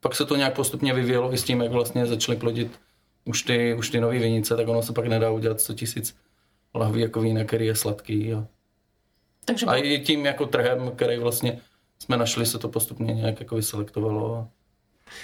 pak 0.00 0.14
se 0.14 0.24
to 0.24 0.36
nějak 0.36 0.54
postupně 0.54 0.94
vyvíjelo 0.94 1.34
i 1.34 1.38
s 1.38 1.44
tím, 1.44 1.60
jak 1.60 1.72
vlastně 1.72 2.06
začaly 2.06 2.38
plodit 2.38 2.80
už 3.24 3.42
ty, 3.42 3.74
už 3.74 3.90
ty 3.90 4.00
nové 4.00 4.18
vinice, 4.18 4.56
tak 4.56 4.68
ono 4.68 4.82
se 4.82 4.92
pak 4.92 5.06
nedá 5.06 5.30
udělat 5.30 5.60
100 5.60 5.74
tisíc 5.74 6.16
lahví 6.74 7.00
jako 7.00 7.20
vína, 7.20 7.44
který 7.44 7.66
je 7.66 7.76
sladký 7.76 8.34
a 8.34 8.46
Takže 9.44 9.66
a 9.66 9.76
i 9.76 9.98
tím 9.98 10.26
jako 10.26 10.46
trhem, 10.46 10.92
který 10.96 11.18
vlastně 11.18 11.60
jsme 11.98 12.16
našli, 12.16 12.46
se 12.46 12.58
to 12.58 12.68
postupně 12.68 13.14
nějak 13.14 13.40
jako 13.40 13.56
vyselektovalo. 13.56 14.36
A... 14.36 14.48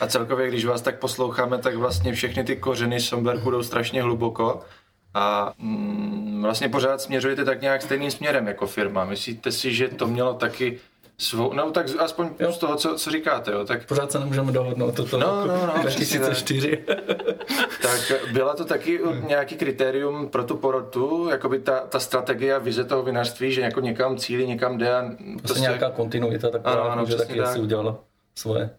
A 0.01 0.07
celkově, 0.07 0.49
když 0.49 0.65
vás 0.65 0.83
tak 0.83 0.99
posloucháme, 0.99 1.59
tak 1.59 1.77
vlastně 1.77 2.13
všechny 2.13 2.45
ty 2.45 2.57
kořeny 2.57 3.01
Somberku 3.01 3.51
jdou 3.51 3.63
strašně 3.63 4.03
hluboko 4.03 4.63
a 5.19 5.53
mm, 5.59 6.43
vlastně 6.43 6.69
pořád 6.69 7.01
směřujete 7.01 7.45
tak 7.45 7.61
nějak 7.63 7.83
stejným 7.83 8.11
směrem 8.11 8.47
jako 8.47 8.67
firma. 8.67 9.05
Myslíte 9.05 9.53
si, 9.53 9.75
že 9.75 9.89
to 9.89 10.07
mělo 10.07 10.35
taky 10.35 10.79
svou, 11.19 11.53
no 11.53 11.71
tak 11.71 11.87
aspoň 11.99 12.31
Jo. 12.41 12.53
z 12.53 12.59
toho, 12.59 12.77
co, 12.77 12.95
co 12.95 13.11
říkáte, 13.11 13.53
jo, 13.53 13.65
tak, 13.65 13.87
Pořád 13.87 14.13
se 14.13 14.19
nemůžeme 14.19 14.53
dohodnout 14.53 14.95
toto 14.97 15.19
No, 15.19 15.27
roku 15.27 15.49
no, 15.49 15.67
no, 15.67 15.85
přesně 15.87 16.19
tak. 16.21 16.29
2004. 16.29 16.85
tak 17.83 18.01
byla 18.33 18.55
to 18.55 18.65
taky 18.65 19.01
nějaký 19.27 19.57
kritérium 19.57 20.29
pro 20.29 20.45
tu 20.45 20.57
porotu, 20.57 21.29
jakoby 21.31 21.59
ta, 21.59 21.81
ta 21.81 22.01
strategie 22.01 22.55
a 22.55 22.59
vize 22.59 22.85
toho 22.85 23.03
vinařství, 23.03 23.53
že 23.53 23.61
jako 23.61 23.81
někam 23.81 24.17
cílí, 24.17 24.47
někam 24.47 24.79
jde 24.79 24.95
a 24.97 25.11
Prostě 25.43 25.61
nějaká 25.61 25.91
kontinuita 25.91 26.51
taková, 26.51 26.75
Ano, 26.75 26.91
ano, 26.91 27.07
že 27.07 27.17
taky 27.17 27.35
tak. 27.39 27.47
asi 27.47 27.59
udělala 27.61 27.99
svoje. 28.35 28.71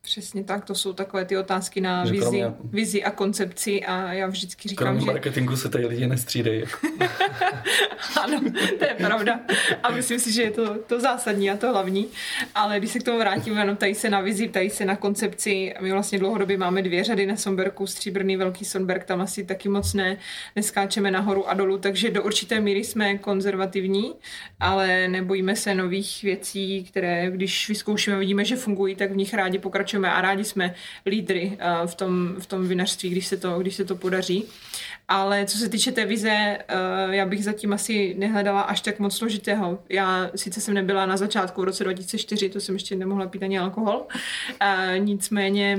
Přesně 0.00 0.44
tak, 0.44 0.64
to 0.64 0.74
jsou 0.74 0.92
takové 0.92 1.24
ty 1.24 1.36
otázky 1.36 1.80
na 1.80 2.04
Že 2.04 2.12
vizi, 2.12 2.44
vizi 2.64 3.04
a 3.04 3.10
koncepci 3.10 3.84
a 3.84 4.12
já 4.12 4.26
vždycky 4.26 4.68
říkám, 4.68 4.86
Kromě 4.86 5.00
že 5.00 5.06
marketingu 5.06 5.56
se 5.56 5.68
tady 5.68 5.86
lidi 5.86 6.06
nestřídejí. 6.06 6.64
ano, 8.22 8.40
to 8.78 8.84
je 8.84 8.94
pravda. 8.94 9.40
A 9.82 9.90
myslím 9.90 10.18
si, 10.18 10.32
že 10.32 10.42
je 10.42 10.50
to, 10.50 10.74
to 10.86 11.00
zásadní 11.00 11.50
a 11.50 11.56
to 11.56 11.68
hlavní, 11.68 12.08
ale 12.54 12.78
když 12.78 12.90
se 12.90 12.98
k 12.98 13.02
tomu 13.02 13.18
vrátíme, 13.18 13.62
ano, 13.62 13.76
tady 13.76 13.94
se 13.94 14.10
na 14.10 14.20
vizi, 14.20 14.48
tady 14.48 14.70
se 14.70 14.84
na 14.84 14.96
koncepci, 14.96 15.74
my 15.80 15.92
vlastně 15.92 16.18
dlouhodobě 16.18 16.56
máme 16.56 16.82
dvě 16.82 17.04
řady 17.04 17.26
na 17.26 17.36
Somberku, 17.36 17.86
stříbrný 17.86 18.36
velký 18.36 18.64
Sonberg, 18.64 19.04
tam 19.04 19.20
asi 19.20 19.44
taky 19.44 19.68
moc 19.68 19.94
ne, 19.94 20.16
neskáčeme 20.56 21.10
nahoru 21.10 21.48
a 21.48 21.54
dolů, 21.54 21.78
takže 21.78 22.10
do 22.10 22.22
určité 22.22 22.60
míry 22.60 22.84
jsme 22.84 23.18
konzervativní, 23.18 24.14
ale 24.60 25.08
nebojíme 25.08 25.56
se 25.56 25.74
nových 25.74 26.22
věcí, 26.22 26.84
které 26.84 27.30
když 27.30 27.68
vyzkoušíme, 27.68 28.18
vidíme, 28.18 28.44
že 28.44 28.56
fungují, 28.56 28.94
tak 28.94 29.12
v 29.12 29.16
nich 29.16 29.34
rádi 29.34 29.58
pokračujeme 29.58 29.87
a 29.94 30.20
rádi 30.20 30.44
jsme 30.44 30.74
lídry 31.06 31.56
eh, 31.58 31.86
v 31.86 31.94
tom, 31.94 32.36
v 32.38 32.46
tom 32.46 32.68
vinařství, 32.68 33.10
když 33.10 33.26
se 33.26 33.36
to, 33.36 33.58
když 33.58 33.74
se 33.74 33.84
to 33.84 33.96
podaří. 33.96 34.44
Ale 35.08 35.46
co 35.46 35.58
se 35.58 35.68
týče 35.68 35.92
té 35.92 36.06
vize, 36.06 36.30
eh, 36.30 36.64
já 37.10 37.26
bych 37.26 37.44
zatím 37.44 37.72
asi 37.72 38.14
nehledala 38.18 38.60
až 38.60 38.80
tak 38.80 38.98
moc 38.98 39.16
složitého. 39.16 39.78
Já 39.88 40.30
sice 40.34 40.60
jsem 40.60 40.74
nebyla 40.74 41.06
na 41.06 41.16
začátku 41.16 41.60
v 41.60 41.64
roce 41.64 41.84
2004, 41.84 42.48
to 42.48 42.60
jsem 42.60 42.74
ještě 42.74 42.96
nemohla 42.96 43.26
pít 43.26 43.42
ani 43.42 43.58
alkohol, 43.58 44.06
eh, 44.60 44.94
nicméně 44.98 45.78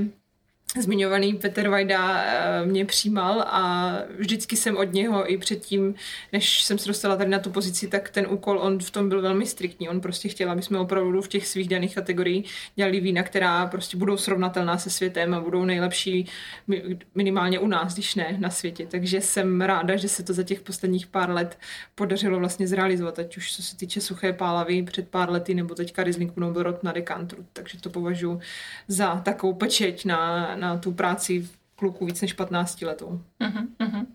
zmiňovaný 0.77 1.33
Petr 1.33 1.69
Vajda 1.69 2.23
eh, 2.23 2.65
mě 2.65 2.85
přijímal 2.85 3.41
a 3.41 3.93
vždycky 4.17 4.55
jsem 4.55 4.77
od 4.77 4.93
něho 4.93 5.31
i 5.31 5.37
předtím, 5.37 5.95
než 6.33 6.63
jsem 6.63 6.77
se 6.77 6.87
dostala 6.87 7.15
tady 7.15 7.29
na 7.29 7.39
tu 7.39 7.49
pozici, 7.49 7.87
tak 7.87 8.09
ten 8.09 8.27
úkol, 8.29 8.59
on 8.59 8.79
v 8.79 8.91
tom 8.91 9.09
byl 9.09 9.21
velmi 9.21 9.45
striktní. 9.45 9.89
On 9.89 10.01
prostě 10.01 10.29
chtěl, 10.29 10.51
aby 10.51 10.61
jsme 10.61 10.79
opravdu 10.79 11.21
v 11.21 11.27
těch 11.27 11.47
svých 11.47 11.69
daných 11.69 11.95
kategoriích 11.95 12.51
dělali 12.75 12.99
vína, 12.99 13.23
která 13.23 13.67
prostě 13.67 13.97
budou 13.97 14.17
srovnatelná 14.17 14.77
se 14.77 14.89
světem 14.89 15.33
a 15.33 15.41
budou 15.41 15.65
nejlepší 15.65 16.27
mi- 16.67 16.97
minimálně 17.15 17.59
u 17.59 17.67
nás, 17.67 17.93
když 17.93 18.15
ne 18.15 18.35
na 18.39 18.49
světě. 18.49 18.87
Takže 18.91 19.21
jsem 19.21 19.61
ráda, 19.61 19.95
že 19.95 20.09
se 20.09 20.23
to 20.23 20.33
za 20.33 20.43
těch 20.43 20.61
posledních 20.61 21.07
pár 21.07 21.29
let 21.29 21.57
podařilo 21.95 22.39
vlastně 22.39 22.67
zrealizovat, 22.67 23.19
ať 23.19 23.37
už 23.37 23.55
co 23.55 23.63
se 23.63 23.77
týče 23.77 24.01
suché 24.01 24.33
pálavy 24.33 24.83
před 24.83 25.07
pár 25.07 25.31
lety, 25.31 25.53
nebo 25.53 25.75
teďka 25.75 26.03
Riesling 26.03 26.37
Noborot 26.37 26.83
na 26.83 26.91
dekantru. 26.91 27.45
Takže 27.53 27.81
to 27.81 27.89
považuji 27.89 28.39
za 28.87 29.15
takovou 29.15 29.53
pečeť 29.53 30.05
na, 30.05 30.55
na 30.59 30.77
tu 30.77 30.91
práci 30.91 31.49
kluku 31.75 32.05
víc 32.05 32.21
než 32.21 32.33
15 32.33 32.81
letou. 32.81 33.21
Mhm, 33.39 34.07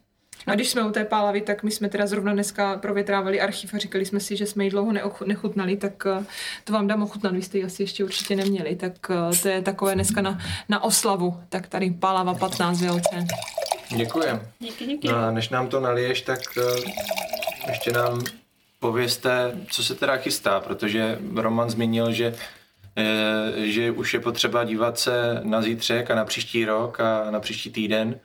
A 0.47 0.55
když 0.55 0.69
jsme 0.69 0.83
u 0.83 0.91
té 0.91 1.05
pálavy, 1.05 1.41
tak 1.41 1.63
my 1.63 1.71
jsme 1.71 1.89
teda 1.89 2.07
zrovna 2.07 2.33
dneska 2.33 2.77
provětrávali 2.77 3.41
archiv 3.41 3.75
a 3.75 3.79
říkali 3.79 4.07
jsme 4.07 4.21
si, 4.21 4.37
že 4.37 4.47
jsme 4.47 4.65
ji 4.65 4.71
dlouho 4.71 4.93
nechutnali, 5.27 5.77
tak 5.77 6.07
eh, 6.07 6.25
to 6.65 6.73
vám 6.73 6.87
dám 6.87 7.03
ochutnat, 7.03 7.33
vy 7.33 7.43
jste 7.43 7.59
ji 7.59 7.65
asi 7.65 7.83
ještě 7.83 8.05
určitě 8.05 8.37
neměli, 8.37 8.77
tak 8.77 8.93
eh, 9.11 9.37
to 9.43 9.49
je 9.49 9.63
takové 9.63 9.95
dneska 9.95 10.21
na, 10.21 10.39
na 10.69 10.83
oslavu, 10.83 11.41
tak 11.49 11.67
tady 11.67 11.91
pálava 11.91 12.35
15 12.35 12.81
VLC. 12.81 13.07
Děkujem. 13.97 14.41
Díky, 14.59 14.87
díky. 14.87 15.09
No 15.09 15.17
a 15.17 15.31
než 15.31 15.49
nám 15.49 15.69
to 15.69 15.81
naliješ, 15.81 16.21
tak 16.21 16.41
eh, 16.59 16.91
ještě 17.69 17.93
nám 17.93 18.23
povězte, 18.81 19.53
co 19.71 19.85
se 19.85 19.95
teda 19.95 20.17
chystá, 20.17 20.61
protože 20.61 21.19
Roman 21.35 21.71
zmínil, 21.71 22.13
že 22.13 22.35
že 23.57 23.91
už 23.91 24.15
je 24.15 24.21
potřeba 24.21 24.65
dívat 24.65 24.99
se 24.99 25.41
na 25.45 25.63
zítřek 25.63 26.11
a 26.11 26.15
na 26.15 26.25
příští 26.25 26.65
rok 26.65 27.01
a 27.01 27.31
na 27.31 27.41
příští 27.41 27.71
týden. 27.71 28.21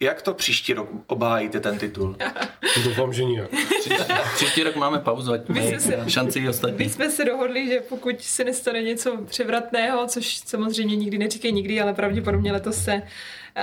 Jak 0.00 0.22
to 0.22 0.34
příští 0.34 0.72
rok 0.72 0.88
obhájíte 1.06 1.60
ten 1.60 1.78
titul? 1.78 2.16
Doufám, 2.84 3.12
že 3.12 3.24
nijak. 3.24 3.50
Příští 4.34 4.62
rok 4.62 4.76
máme 4.76 4.98
pauzu, 4.98 5.32
ať 5.32 5.48
My 5.48 5.62
jsme 5.68 5.80
se- 5.80 6.04
šanci 6.08 6.38
i 6.38 6.42
My 6.42 6.48
ostatní. 6.48 6.88
jsme 6.90 7.10
se 7.10 7.24
dohodli, 7.24 7.66
že 7.66 7.80
pokud 7.88 8.20
se 8.22 8.44
nestane 8.44 8.82
něco 8.82 9.16
převratného, 9.24 10.06
což 10.06 10.36
samozřejmě 10.36 10.96
nikdy 10.96 11.18
neříkej 11.18 11.52
nikdy, 11.52 11.80
ale 11.80 11.94
pravděpodobně 11.94 12.52
letos 12.52 12.76
se, 12.84 13.02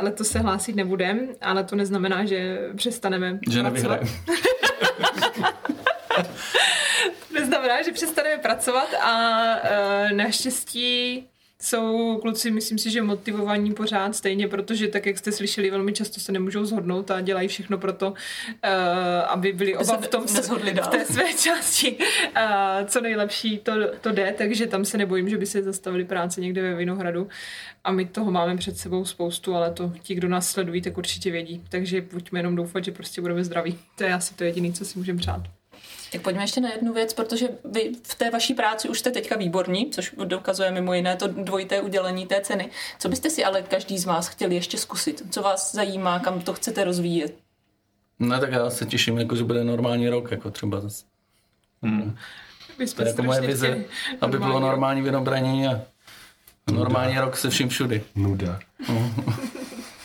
letos 0.01 0.27
se 0.27 0.39
hlásit 0.39 0.75
nebudem, 0.75 1.27
ale 1.41 1.63
to 1.63 1.75
neznamená, 1.75 2.25
že 2.25 2.59
přestaneme 2.75 3.39
Že 3.51 3.61
pracovat. 3.61 3.99
nevyhrajeme. 7.39 7.69
neznamená, 7.69 7.81
že 7.83 7.91
přestaneme 7.91 8.37
pracovat 8.37 8.93
a 9.01 9.55
e, 9.63 10.13
naštěstí 10.13 11.27
jsou 11.61 12.17
kluci, 12.17 12.51
myslím 12.51 12.77
si, 12.77 12.91
že 12.91 13.01
motivovaní 13.01 13.73
pořád 13.73 14.15
stejně, 14.15 14.47
protože 14.47 14.87
tak, 14.87 15.05
jak 15.05 15.17
jste 15.17 15.31
slyšeli, 15.31 15.71
velmi 15.71 15.93
často 15.93 16.19
se 16.19 16.31
nemůžou 16.31 16.65
zhodnout 16.65 17.11
a 17.11 17.21
dělají 17.21 17.47
všechno 17.47 17.77
pro 17.77 17.93
to, 17.93 18.13
e, 18.61 18.71
aby 19.21 19.53
byli 19.53 19.71
se 19.71 19.77
oba 19.77 19.97
v 19.97 20.07
tom 20.07 20.25
neshodli 20.35 20.73
v 20.73 20.87
té 20.87 21.05
své 21.05 21.33
části 21.33 21.97
a 22.35 22.77
co 22.85 23.01
nejlepší 23.01 23.57
to, 23.57 23.73
to 24.01 24.11
jde, 24.11 24.35
takže 24.37 24.67
tam 24.67 24.85
se 24.85 24.97
nebojím, 24.97 25.29
že 25.29 25.37
by 25.37 25.45
se 25.45 25.63
zastavili 25.63 26.05
práce 26.05 26.41
někde 26.41 26.61
ve 26.61 26.75
Vinohradu 26.75 27.27
a 27.83 27.91
my 27.91 28.05
toho 28.05 28.31
máme 28.31 28.57
před 28.57 28.77
sebou 28.77 29.05
spoustu, 29.05 29.55
ale 29.55 29.71
to 29.71 29.93
ti, 30.01 30.15
kdo 30.15 30.27
nás 30.27 30.49
sledují, 30.49 30.81
tak 30.81 30.97
určitě 30.97 31.31
vědí, 31.31 31.63
takže 31.69 32.01
buďme 32.01 32.39
jenom 32.39 32.55
doufat, 32.55 32.83
že 32.83 32.91
prostě 32.91 33.21
budeme 33.21 33.43
zdraví. 33.43 33.79
To 33.95 34.03
je 34.03 34.13
asi 34.13 34.33
to 34.33 34.43
jediné, 34.43 34.71
co 34.71 34.85
si 34.85 34.99
můžeme 34.99 35.19
přát. 35.19 35.58
Tak 36.11 36.21
pojďme 36.21 36.43
ještě 36.43 36.61
na 36.61 36.69
jednu 36.69 36.93
věc, 36.93 37.13
protože 37.13 37.49
vy 37.65 37.91
v 38.03 38.15
té 38.15 38.29
vaší 38.29 38.53
práci 38.53 38.89
už 38.89 38.99
jste 38.99 39.11
teďka 39.11 39.37
výborní, 39.37 39.89
což 39.91 40.15
dokazuje 40.23 40.71
mimo 40.71 40.93
jiné 40.93 41.15
to 41.15 41.27
dvojité 41.27 41.81
udělení 41.81 42.25
té 42.25 42.41
ceny. 42.41 42.69
Co 42.99 43.09
byste 43.09 43.29
si 43.29 43.43
ale 43.43 43.61
každý 43.61 43.97
z 43.97 44.05
vás 44.05 44.27
chtěli 44.27 44.55
ještě 44.55 44.77
zkusit? 44.77 45.23
Co 45.29 45.41
vás 45.41 45.75
zajímá, 45.75 46.19
kam 46.19 46.41
to 46.41 46.53
chcete 46.53 46.83
rozvíjet? 46.83 47.35
No 48.19 48.39
tak 48.39 48.51
já 48.51 48.69
se 48.69 48.85
těším, 48.85 49.17
jako, 49.17 49.35
že 49.35 49.43
bude 49.43 49.63
normální 49.63 50.09
rok, 50.09 50.31
jako 50.31 50.51
třeba 50.51 50.81
zase. 50.81 51.05
Hmm. 51.81 52.15
My 52.79 52.85
To 52.85 52.91
jsme 52.91 53.03
je 53.03 53.07
jako 53.07 53.23
moje 53.23 53.41
vize, 53.41 53.67
chtěli 53.67 53.85
aby 54.21 54.39
bylo 54.39 54.59
normální 54.59 55.01
vynobraní 55.01 55.67
a 55.67 55.81
normální 56.71 57.19
rok 57.19 57.37
se 57.37 57.49
vším 57.49 57.69
všudy. 57.69 58.03
Nuda. 58.15 58.59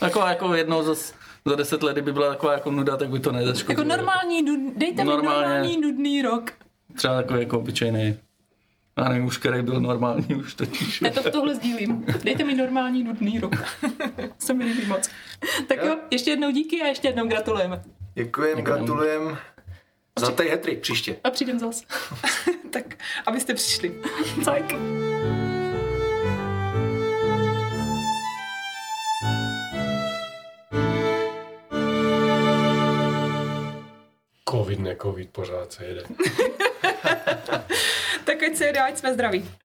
Taková 0.00 0.28
jako 0.28 0.54
jednou 0.54 0.82
za, 0.82 0.94
za 1.48 1.56
deset 1.56 1.82
let, 1.82 1.92
kdyby 1.92 2.12
byla 2.12 2.28
taková 2.28 2.52
jako 2.52 2.70
nuda, 2.70 2.96
tak 2.96 3.08
by 3.08 3.20
to 3.20 3.32
nezaškodilo. 3.32 3.82
Jako 3.82 3.96
normální, 3.96 4.42
nud, 4.42 4.74
dejte 4.76 5.04
Normálně. 5.04 5.28
mi 5.28 5.42
normální 5.42 5.80
nudný 5.80 6.22
rok. 6.22 6.50
Třeba 6.94 7.22
takový 7.22 7.40
jako 7.40 7.58
obyčejný. 7.58 8.16
Já 8.98 9.08
nevím 9.08 9.24
už, 9.26 9.38
který 9.38 9.62
byl 9.62 9.80
normální 9.80 10.34
už 10.34 10.54
totiž. 10.54 11.02
Já 11.02 11.10
to 11.10 11.22
v 11.22 11.30
tohle 11.30 11.54
sdílím. 11.54 12.04
Dejte 12.24 12.44
mi 12.44 12.54
normální 12.54 13.04
nudný 13.04 13.40
rok. 13.40 13.52
Se 14.38 14.54
mi 14.54 14.64
líbí 14.64 14.86
moc. 14.86 15.10
Tak 15.68 15.78
jo, 15.84 15.96
ještě 16.10 16.30
jednou 16.30 16.50
díky 16.50 16.82
a 16.82 16.86
ještě 16.86 17.08
jednou 17.08 17.26
gratulujeme. 17.28 17.82
Děkujem, 18.14 18.58
gratulujem. 18.58 19.38
Zlatý 20.18 20.42
hetrik 20.48 20.80
příště. 20.80 21.16
A 21.24 21.30
přijdem 21.30 21.58
zas. 21.58 21.82
Tak, 22.70 22.94
abyste 23.26 23.54
přišli. 23.54 23.94
Tak. 24.44 24.64
Covid, 34.74 34.80
ne 34.80 34.96
covid, 34.96 35.30
pořád 35.30 35.72
se 35.72 35.84
jede. 35.84 36.02
Tak 38.24 38.42
ať 38.42 38.56
se 38.56 38.64
jede, 38.64 38.80
ať 38.80 38.98
jsme 38.98 39.14
zdraví. 39.14 39.50